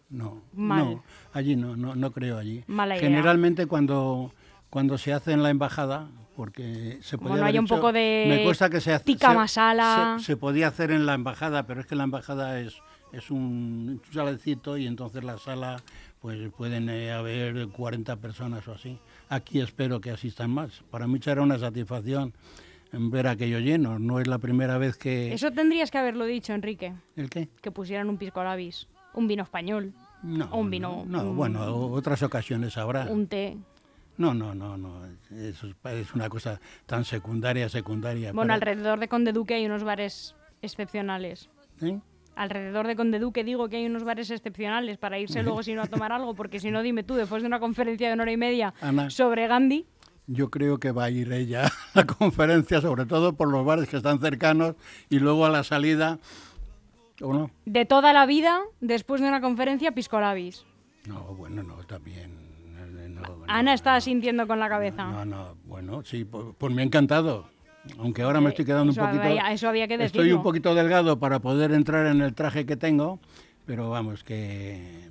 No, 0.09 0.41
no, 0.53 1.03
allí 1.33 1.55
no, 1.55 1.75
no, 1.75 1.95
no 1.95 2.11
creo 2.11 2.37
allí. 2.37 2.63
Mala 2.67 2.97
Generalmente 2.97 3.65
cuando, 3.65 4.31
cuando 4.69 4.97
se 4.97 5.13
hace 5.13 5.31
en 5.31 5.43
la 5.43 5.49
embajada, 5.49 6.09
porque 6.35 6.99
se 7.01 7.17
podía 7.17 7.31
bueno, 7.31 7.45
hay 7.45 7.59
un 7.59 7.67
poco 7.67 7.93
de 7.93 8.25
me 8.27 8.43
cuesta 8.43 8.69
que 8.69 8.81
se, 8.81 8.97
tica 8.99 9.33
masala. 9.33 10.17
Se, 10.19 10.35
podía 10.35 10.67
hacer 10.67 10.91
en 10.91 11.05
la 11.05 11.13
embajada, 11.13 11.63
pero 11.63 11.81
es 11.81 11.85
que 11.85 11.95
la 11.95 12.03
embajada 12.03 12.59
es, 12.59 12.81
es 13.13 13.29
un 13.31 14.01
salecito 14.11 14.77
y 14.77 14.87
entonces 14.87 15.23
la 15.23 15.37
sala 15.37 15.77
pues 16.19 16.37
pueden 16.55 16.89
eh, 16.89 17.11
haber 17.11 17.67
40 17.69 18.15
personas 18.17 18.67
o 18.67 18.73
así. 18.73 18.99
Aquí 19.29 19.59
espero 19.59 19.99
que 19.99 20.11
asistan 20.11 20.51
más. 20.51 20.83
Para 20.91 21.07
mí 21.07 21.19
será 21.21 21.41
una 21.41 21.57
satisfacción 21.57 22.33
ver 22.91 23.27
aquello 23.27 23.59
lleno. 23.59 23.99
No 23.99 24.19
es 24.19 24.27
la 24.27 24.37
primera 24.37 24.77
vez 24.77 24.97
que... 24.97 25.33
Eso 25.33 25.51
tendrías 25.51 25.91
que 25.91 25.97
haberlo 25.97 26.25
dicho, 26.25 26.53
Enrique. 26.53 26.93
¿El 27.15 27.29
qué? 27.29 27.49
Que 27.61 27.71
pusieran 27.71 28.09
un 28.09 28.17
pisco 28.17 28.43
labis, 28.43 28.87
un 29.13 29.27
vino 29.27 29.43
español. 29.43 29.93
No, 30.23 30.49
un 30.55 30.69
vino. 30.69 31.03
No, 31.07 31.33
bueno, 31.33 31.65
otras 31.87 32.21
ocasiones 32.21 32.77
habrá. 32.77 33.05
Un 33.05 33.27
té. 33.27 33.57
No, 34.17 34.33
no, 34.33 34.53
no, 34.53 34.77
no. 34.77 35.01
Eso 35.31 35.67
es 35.85 36.13
una 36.13 36.29
cosa 36.29 36.59
tan 36.85 37.05
secundaria, 37.05 37.69
secundaria. 37.69 38.31
Bueno, 38.33 38.53
alrededor 38.53 38.99
de 38.99 39.07
Conde 39.07 39.33
Duque 39.33 39.55
hay 39.55 39.65
unos 39.65 39.83
bares 39.83 40.35
excepcionales. 40.61 41.49
¿Eh? 41.81 41.99
Alrededor 42.35 42.87
de 42.87 42.95
Conde 42.95 43.19
Duque 43.19 43.43
digo 43.43 43.67
que 43.67 43.77
hay 43.77 43.85
unos 43.85 44.03
bares 44.03 44.29
excepcionales 44.29 44.97
para 44.97 45.17
irse 45.17 45.41
luego 45.43 45.63
si 45.63 45.73
no 45.73 45.81
a 45.81 45.87
tomar 45.87 46.11
algo, 46.11 46.35
porque 46.35 46.59
si 46.59 46.69
no, 46.71 46.83
dime 46.83 47.03
tú, 47.03 47.15
después 47.15 47.41
de 47.41 47.47
una 47.47 47.59
conferencia 47.59 48.07
de 48.09 48.13
una 48.13 48.23
hora 48.23 48.31
y 48.31 48.37
media 48.37 48.73
sobre 49.09 49.47
Gandhi. 49.47 49.85
Yo 50.33 50.49
creo 50.49 50.79
que 50.79 50.91
va 50.91 51.05
a 51.05 51.09
ir 51.09 51.31
ella 51.33 51.65
a 51.93 51.99
la 51.99 52.05
conferencia, 52.05 52.81
sobre 52.81 53.05
todo 53.05 53.33
por 53.33 53.49
los 53.49 53.65
bares 53.65 53.89
que 53.89 53.97
están 53.97 54.19
cercanos, 54.19 54.75
y 55.09 55.19
luego 55.19 55.45
a 55.45 55.49
la 55.49 55.63
salida 55.63 56.19
de 57.65 57.85
toda 57.85 58.13
la 58.13 58.25
vida, 58.25 58.61
después 58.79 59.21
de 59.21 59.27
una 59.27 59.41
conferencia, 59.41 59.91
Piscolabis. 59.91 60.65
No, 61.07 61.21
bueno, 61.35 61.61
no, 61.63 61.75
también. 61.85 62.39
Ana 63.47 63.73
está 63.73 63.99
sintiendo 64.01 64.47
con 64.47 64.59
la 64.59 64.69
cabeza. 64.69 65.05
No, 65.05 65.25
no, 65.25 65.55
bueno, 65.65 66.03
sí, 66.03 66.25
pues, 66.25 66.73
me 66.73 66.81
ha 66.81 66.85
encantado. 66.85 67.45
Aunque 67.99 68.21
ahora 68.23 68.41
me 68.41 68.49
estoy 68.49 68.65
quedando 68.65 68.91
un 68.91 68.95
poquito. 68.95 69.23
eso 69.49 69.69
había 69.69 69.87
que 69.87 69.97
decirlo. 69.97 70.21
Estoy 70.21 70.33
un 70.33 70.43
poquito 70.43 70.73
delgado 70.73 71.19
para 71.19 71.39
poder 71.39 71.71
entrar 71.71 72.07
en 72.07 72.21
el 72.21 72.33
traje 72.33 72.65
que 72.65 72.75
tengo, 72.75 73.19
pero 73.65 73.89
vamos, 73.89 74.23
que, 74.23 75.09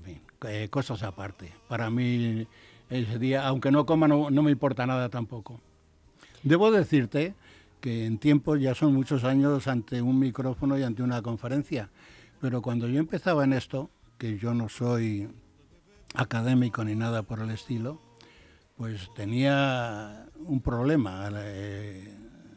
cosas 0.71 1.03
aparte. 1.03 1.53
Para 1.69 1.91
mí, 1.91 2.47
ese 2.91 3.19
día, 3.19 3.47
aunque 3.47 3.71
no 3.71 3.87
coma, 3.87 4.09
no, 4.09 4.31
no 4.31 4.43
me 4.43 4.51
importa 4.51 4.87
nada 4.87 5.09
tampoco. 5.09 5.61
Debo 6.43 6.71
decirte 6.71 7.35
que 7.81 8.07
en 8.07 8.19
tiempo 8.19 8.57
ya 8.57 8.75
son 8.75 8.95
muchos 8.95 9.25
años 9.25 9.67
ante 9.69 10.03
un 10.03 10.19
micrófono 10.19 10.77
y 10.77 10.83
ante 10.83 11.03
una 11.03 11.23
conferencia. 11.23 11.91
Pero 12.41 12.63
cuando 12.63 12.89
yo 12.89 12.99
empezaba 12.99 13.45
en 13.45 13.53
esto, 13.53 13.91
que 14.19 14.39
yo 14.39 14.55
no 14.55 14.69
soy 14.69 15.29
académico 16.15 16.85
ni 16.85 16.95
nada 16.95 17.23
por 17.23 17.41
el 17.41 17.51
estilo, 17.51 18.01
pues 18.77 19.11
tenía 19.15 20.27
un 20.45 20.61
problema. 20.61 21.29
Eh, 21.33 22.15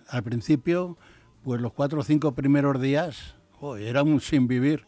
al 0.09 0.23
principio, 0.23 0.97
pues 1.43 1.61
los 1.61 1.73
cuatro 1.73 1.99
o 1.99 2.03
cinco 2.03 2.33
primeros 2.33 2.81
días, 2.81 3.35
era 3.79 4.03
un 4.03 4.19
sin 4.19 4.47
vivir. 4.47 4.85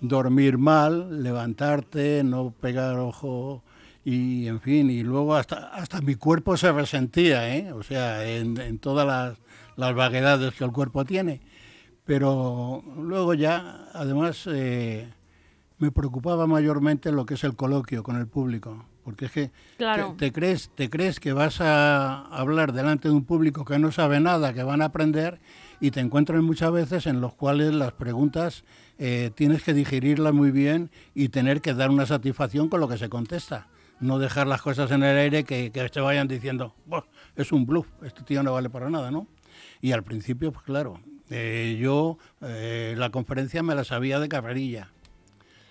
Dormir 0.00 0.58
mal, 0.58 1.22
levantarte, 1.22 2.22
no 2.24 2.50
pegar 2.50 2.98
ojo 2.98 3.62
y 4.04 4.46
en 4.46 4.60
fin, 4.60 4.90
y 4.90 5.02
luego 5.02 5.34
hasta, 5.34 5.68
hasta 5.74 6.00
mi 6.00 6.14
cuerpo 6.14 6.56
se 6.56 6.70
resentía, 6.72 7.56
¿eh? 7.56 7.72
o 7.72 7.82
sea, 7.82 8.28
en, 8.28 8.60
en 8.60 8.78
todas 8.78 9.06
las, 9.06 9.38
las 9.76 9.94
vaguedades 9.94 10.54
que 10.54 10.64
el 10.64 10.72
cuerpo 10.72 11.04
tiene. 11.04 11.40
Pero 12.04 12.82
luego 12.98 13.32
ya, 13.32 13.88
además, 13.94 14.46
eh, 14.46 15.08
me 15.78 15.90
preocupaba 15.90 16.46
mayormente 16.46 17.12
lo 17.12 17.24
que 17.24 17.34
es 17.34 17.44
el 17.44 17.56
coloquio 17.56 18.02
con 18.02 18.16
el 18.16 18.26
público. 18.26 18.84
Porque 19.04 19.26
es 19.26 19.32
que 19.32 19.50
te, 20.18 20.32
crees, 20.32 20.70
te 20.74 20.88
crees 20.88 21.20
que 21.20 21.34
vas 21.34 21.60
a 21.60 22.26
hablar 22.26 22.72
delante 22.72 23.08
de 23.08 23.14
un 23.14 23.24
público 23.24 23.64
que 23.64 23.78
no 23.78 23.92
sabe 23.92 24.18
nada, 24.18 24.54
que 24.54 24.62
van 24.62 24.80
a 24.80 24.86
aprender, 24.86 25.40
y 25.80 25.90
te 25.90 26.00
encuentras 26.00 26.42
muchas 26.42 26.72
veces 26.72 27.06
en 27.06 27.20
los 27.20 27.34
cuales 27.34 27.74
las 27.74 27.92
preguntas 27.92 28.64
eh, 28.98 29.30
tienes 29.34 29.62
que 29.62 29.74
digerirlas 29.74 30.32
muy 30.32 30.50
bien 30.50 30.90
y 31.14 31.28
tener 31.28 31.60
que 31.60 31.74
dar 31.74 31.90
una 31.90 32.06
satisfacción 32.06 32.70
con 32.70 32.80
lo 32.80 32.88
que 32.88 32.96
se 32.96 33.10
contesta. 33.10 33.68
No 34.00 34.18
dejar 34.18 34.46
las 34.46 34.60
cosas 34.60 34.90
en 34.90 35.02
el 35.02 35.16
aire 35.16 35.44
que, 35.44 35.70
que 35.70 35.88
te 35.88 36.00
vayan 36.00 36.28
diciendo, 36.28 36.74
es 37.36 37.52
un 37.52 37.64
bluff, 37.66 37.86
este 38.02 38.22
tío 38.22 38.42
no 38.42 38.52
vale 38.52 38.70
para 38.70 38.90
nada, 38.90 39.10
¿no? 39.10 39.26
Y 39.80 39.92
al 39.92 40.02
principio, 40.02 40.52
pues 40.52 40.64
claro, 40.64 41.00
eh, 41.30 41.78
yo 41.80 42.18
eh, 42.42 42.94
la 42.96 43.10
conferencia 43.10 43.62
me 43.62 43.74
la 43.74 43.84
sabía 43.84 44.20
de 44.20 44.28
carrerilla. 44.28 44.90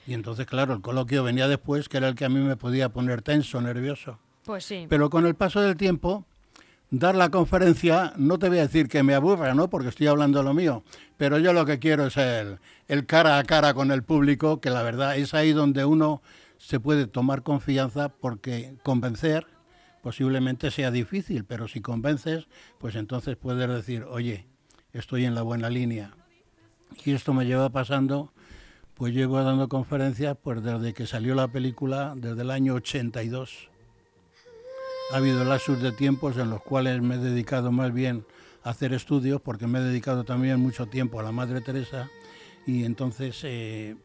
Y 0.05 0.13
entonces, 0.13 0.45
claro, 0.45 0.73
el 0.73 0.81
coloquio 0.81 1.23
venía 1.23 1.47
después, 1.47 1.87
que 1.87 1.97
era 1.97 2.09
el 2.09 2.15
que 2.15 2.25
a 2.25 2.29
mí 2.29 2.39
me 2.39 2.57
podía 2.57 2.89
poner 2.89 3.21
tenso, 3.21 3.61
nervioso. 3.61 4.19
Pues 4.43 4.65
sí. 4.65 4.85
Pero 4.89 5.09
con 5.09 5.25
el 5.25 5.35
paso 5.35 5.61
del 5.61 5.77
tiempo, 5.77 6.25
dar 6.89 7.15
la 7.15 7.29
conferencia, 7.29 8.13
no 8.17 8.37
te 8.37 8.49
voy 8.49 8.59
a 8.59 8.63
decir 8.63 8.89
que 8.89 9.03
me 9.03 9.13
aburra, 9.13 9.53
¿no? 9.53 9.69
Porque 9.69 9.89
estoy 9.89 10.07
hablando 10.07 10.39
de 10.39 10.45
lo 10.45 10.53
mío, 10.53 10.83
pero 11.17 11.39
yo 11.39 11.53
lo 11.53 11.65
que 11.65 11.79
quiero 11.79 12.07
es 12.07 12.17
el, 12.17 12.59
el 12.87 13.05
cara 13.05 13.37
a 13.37 13.43
cara 13.43 13.73
con 13.73 13.91
el 13.91 14.03
público, 14.03 14.59
que 14.59 14.69
la 14.69 14.83
verdad 14.83 15.17
es 15.17 15.33
ahí 15.33 15.53
donde 15.53 15.85
uno 15.85 16.21
se 16.63 16.79
puede 16.79 17.07
tomar 17.07 17.43
confianza 17.43 18.07
porque 18.07 18.77
convencer 18.83 19.47
posiblemente 20.01 20.71
sea 20.71 20.91
difícil, 20.91 21.43
pero 21.43 21.67
si 21.67 21.81
convences, 21.81 22.47
pues 22.77 22.95
entonces 22.95 23.35
puedes 23.35 23.67
decir, 23.67 24.03
oye, 24.03 24.47
estoy 24.93 25.25
en 25.25 25.35
la 25.35 25.41
buena 25.41 25.69
línea. 25.69 26.15
Y 27.03 27.11
esto 27.11 27.33
me 27.33 27.45
lleva 27.45 27.69
pasando 27.69 28.31
Pues 28.93 29.13
llevo 29.13 29.43
dando 29.43 29.67
conferencias 29.67 30.37
pues 30.41 30.63
desde 30.63 30.93
que 30.93 31.05
salió 31.05 31.35
la 31.35 31.49
película, 31.49 32.13
desde 32.15 32.43
el 32.43 32.51
año 32.51 32.75
82. 32.75 33.69
Ha 35.11 35.17
habido 35.17 35.43
lapsos 35.43 35.81
de 35.81 35.91
tiempos 35.91 36.37
en 36.37 36.49
los 36.49 36.61
cuales 36.61 37.01
me 37.01 37.15
he 37.15 37.17
dedicado 37.17 37.73
más 37.73 37.93
bien 37.93 38.25
a 38.63 38.69
hacer 38.69 38.93
estudios, 38.93 39.41
porque 39.41 39.67
me 39.67 39.79
he 39.79 39.81
dedicado 39.81 40.23
también 40.23 40.61
mucho 40.61 40.85
tiempo 40.85 41.19
a 41.19 41.23
la 41.23 41.33
Madre 41.33 41.59
Teresa, 41.59 42.09
y 42.65 42.85
entonces 42.85 43.41
eh, 43.43 43.97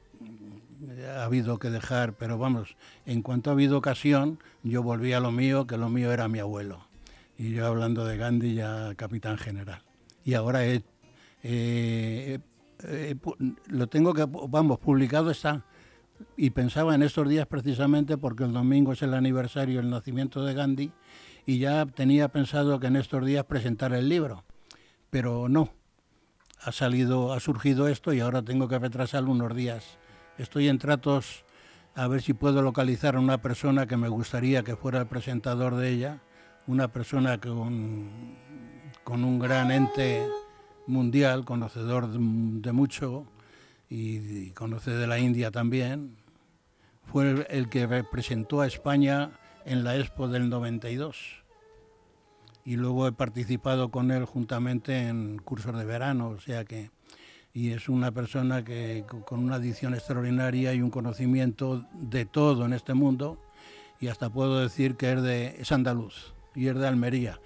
ha 1.09 1.25
habido 1.25 1.59
que 1.59 1.71
dejar, 1.71 2.15
pero 2.15 2.39
vamos, 2.39 2.77
en 3.07 3.23
cuanto 3.23 3.51
ha 3.51 3.53
habido 3.53 3.79
ocasión, 3.79 4.39
yo 4.63 4.83
volví 4.83 5.13
a 5.13 5.21
lo 5.21 5.33
mío, 5.33 5.67
que 5.67 5.77
lo 5.77 5.89
mío 5.89 6.13
era 6.13 6.29
mi 6.29 6.39
abuelo. 6.39 6.87
Y 7.37 7.53
yo 7.53 7.67
hablando 7.67 8.05
de 8.05 8.17
Gandhi 8.17 8.55
ya 8.55 8.95
capitán 8.97 9.39
general. 9.39 9.83
Y 10.25 10.35
ahora 10.35 10.65
he, 10.65 10.83
lo 13.69 13.87
tengo 13.89 14.15
que, 14.15 14.27
vamos, 14.27 14.79
publicado 14.79 15.31
está. 15.31 15.65
Y 16.37 16.51
pensaba 16.51 16.95
en 16.95 17.03
estos 17.03 17.29
días 17.29 17.47
precisamente 17.47 18.19
porque 18.19 18.45
el 18.45 18.53
domingo 18.53 18.93
es 18.93 19.03
el 19.03 19.15
aniversario 19.15 19.79
del 19.81 19.91
nacimiento 19.91 20.45
de 20.45 20.55
Gandhi 20.55 20.93
y 21.47 21.59
ya 21.59 21.87
tenía 21.87 22.29
pensado 22.29 22.81
que 22.81 22.89
en 22.89 22.97
estos 22.97 23.25
días 23.25 23.45
presentar 23.45 23.93
el 23.93 24.09
libro. 24.09 24.45
Pero 25.11 25.49
no, 25.49 25.71
ha 26.61 26.73
salido, 26.73 27.33
ha 27.33 27.41
surgido 27.41 27.87
esto 27.87 28.13
y 28.13 28.21
ahora 28.21 28.43
tengo 28.43 28.67
que 28.69 28.79
retrasarlo 28.79 29.31
unos 29.31 29.55
días 29.55 29.99
Estoy 30.39 30.69
en 30.69 30.79
tratos 30.79 31.45
a 31.97 32.07
ver 32.07 32.23
si 32.23 32.33
puedo 32.33 32.63
localizar 32.63 33.17
a 33.17 33.21
una 33.21 33.43
persona 33.43 33.87
que 33.87 33.97
me 33.97 34.09
gustaría 34.09 34.63
que 34.63 34.77
fuera 34.77 35.01
el 35.01 35.07
presentador 35.09 35.75
de 35.75 35.91
ella, 35.91 36.21
una 36.69 36.93
persona 36.93 37.39
con, 37.39 38.37
con 39.03 39.25
un 39.25 39.41
gran 39.41 39.73
ente 39.73 40.25
mundial, 40.87 41.45
conocedor 41.45 42.09
de, 42.09 42.73
mucho 42.73 43.27
y, 43.91 44.51
conoce 44.51 44.93
de 44.93 45.09
la 45.09 45.19
India 45.19 45.51
también. 45.51 46.17
Fue 47.03 47.47
el, 47.49 47.69
que 47.69 47.89
representó 47.89 48.61
a 48.61 48.69
España 48.69 49.33
en 49.65 49.83
la 49.83 49.97
Expo 49.97 50.29
del 50.29 50.49
92 50.49 51.45
y 52.65 52.77
luego 52.77 53.09
he 53.09 53.13
participado 53.13 53.91
con 53.91 54.11
él 54.13 54.25
juntamente 54.25 55.09
en 55.09 55.39
cursos 55.39 55.77
de 55.77 55.85
verano, 55.85 56.29
o 56.29 56.39
sea 56.39 56.65
que 56.65 56.91
y 57.59 57.73
es 57.73 57.89
una 57.89 58.13
persona 58.13 58.63
que 58.63 59.05
con 59.27 59.41
una 59.41 59.57
adicción 59.57 59.93
extraordinaria 59.93 60.75
y 60.75 60.81
un 60.81 60.91
conocimiento 60.91 61.85
de 61.93 62.25
todo 62.25 62.65
en 62.65 62.73
este 62.73 62.95
mundo 62.95 63.37
y 63.99 64.07
hasta 64.07 64.31
puedo 64.31 64.61
decir 64.61 64.95
que 64.95 65.11
es 65.11 65.23
de 65.23 65.57
es 65.59 65.73
andaluz 65.73 66.35
y 66.55 66.69
es 66.69 66.77
de 66.77 66.87
Almería. 66.87 67.41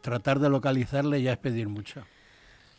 Tratar 0.00 0.40
de 0.40 0.50
localizarle 0.50 1.22
ya 1.22 1.30
es 1.34 1.38
pedir 1.38 1.68
mucho. 1.68 2.02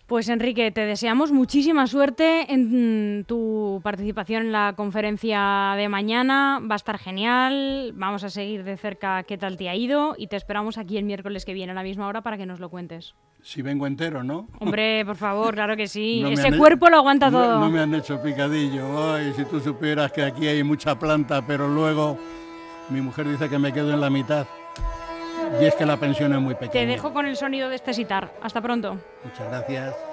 Pues 0.07 0.27
Enrique, 0.27 0.69
te 0.71 0.81
deseamos 0.81 1.31
muchísima 1.31 1.87
suerte 1.87 2.51
en 2.53 3.23
tu 3.25 3.79
participación 3.83 4.47
en 4.47 4.51
la 4.51 4.73
conferencia 4.75 5.75
de 5.77 5.87
mañana. 5.87 6.59
Va 6.59 6.75
a 6.75 6.75
estar 6.75 6.97
genial. 6.97 7.93
Vamos 7.95 8.25
a 8.25 8.29
seguir 8.29 8.65
de 8.65 8.75
cerca 8.75 9.23
qué 9.23 9.37
tal 9.37 9.55
te 9.55 9.69
ha 9.69 9.75
ido 9.75 10.15
y 10.17 10.27
te 10.27 10.35
esperamos 10.35 10.77
aquí 10.77 10.97
el 10.97 11.05
miércoles 11.05 11.45
que 11.45 11.53
viene 11.53 11.71
a 11.71 11.75
la 11.75 11.83
misma 11.83 12.07
hora 12.07 12.21
para 12.21 12.37
que 12.37 12.45
nos 12.45 12.59
lo 12.59 12.69
cuentes. 12.69 13.15
Si 13.41 13.61
vengo 13.61 13.87
entero, 13.87 14.23
¿no? 14.23 14.49
Hombre, 14.59 15.05
por 15.05 15.15
favor, 15.15 15.53
claro 15.53 15.77
que 15.77 15.87
sí. 15.87 16.21
Ese 16.29 16.57
cuerpo 16.57 16.89
lo 16.89 16.97
aguanta 16.97 17.31
todo. 17.31 17.61
No 17.61 17.69
me 17.69 17.79
han 17.79 17.95
hecho 17.95 18.21
picadillo. 18.21 19.13
Ay, 19.13 19.31
si 19.37 19.45
tú 19.45 19.61
supieras 19.61 20.11
que 20.11 20.23
aquí 20.23 20.47
hay 20.47 20.63
mucha 20.63 20.99
planta, 20.99 21.45
pero 21.47 21.69
luego 21.69 22.17
mi 22.89 22.99
mujer 22.99 23.29
dice 23.29 23.47
que 23.47 23.57
me 23.57 23.71
quedo 23.71 23.93
en 23.93 24.01
la 24.01 24.09
mitad. 24.09 24.45
Y 25.61 25.65
es 25.65 25.75
que 25.75 25.85
la 25.85 25.97
pensión 25.97 26.33
es 26.33 26.39
muy 26.39 26.55
pequeña. 26.55 26.71
Te 26.71 26.85
dejo 26.85 27.13
con 27.13 27.25
el 27.25 27.37
sonido 27.37 27.69
de 27.69 27.75
este 27.75 27.93
sitar. 27.93 28.31
Hasta 28.41 28.61
pronto. 28.61 28.97
Muchas 29.23 29.47
gracias. 29.49 30.12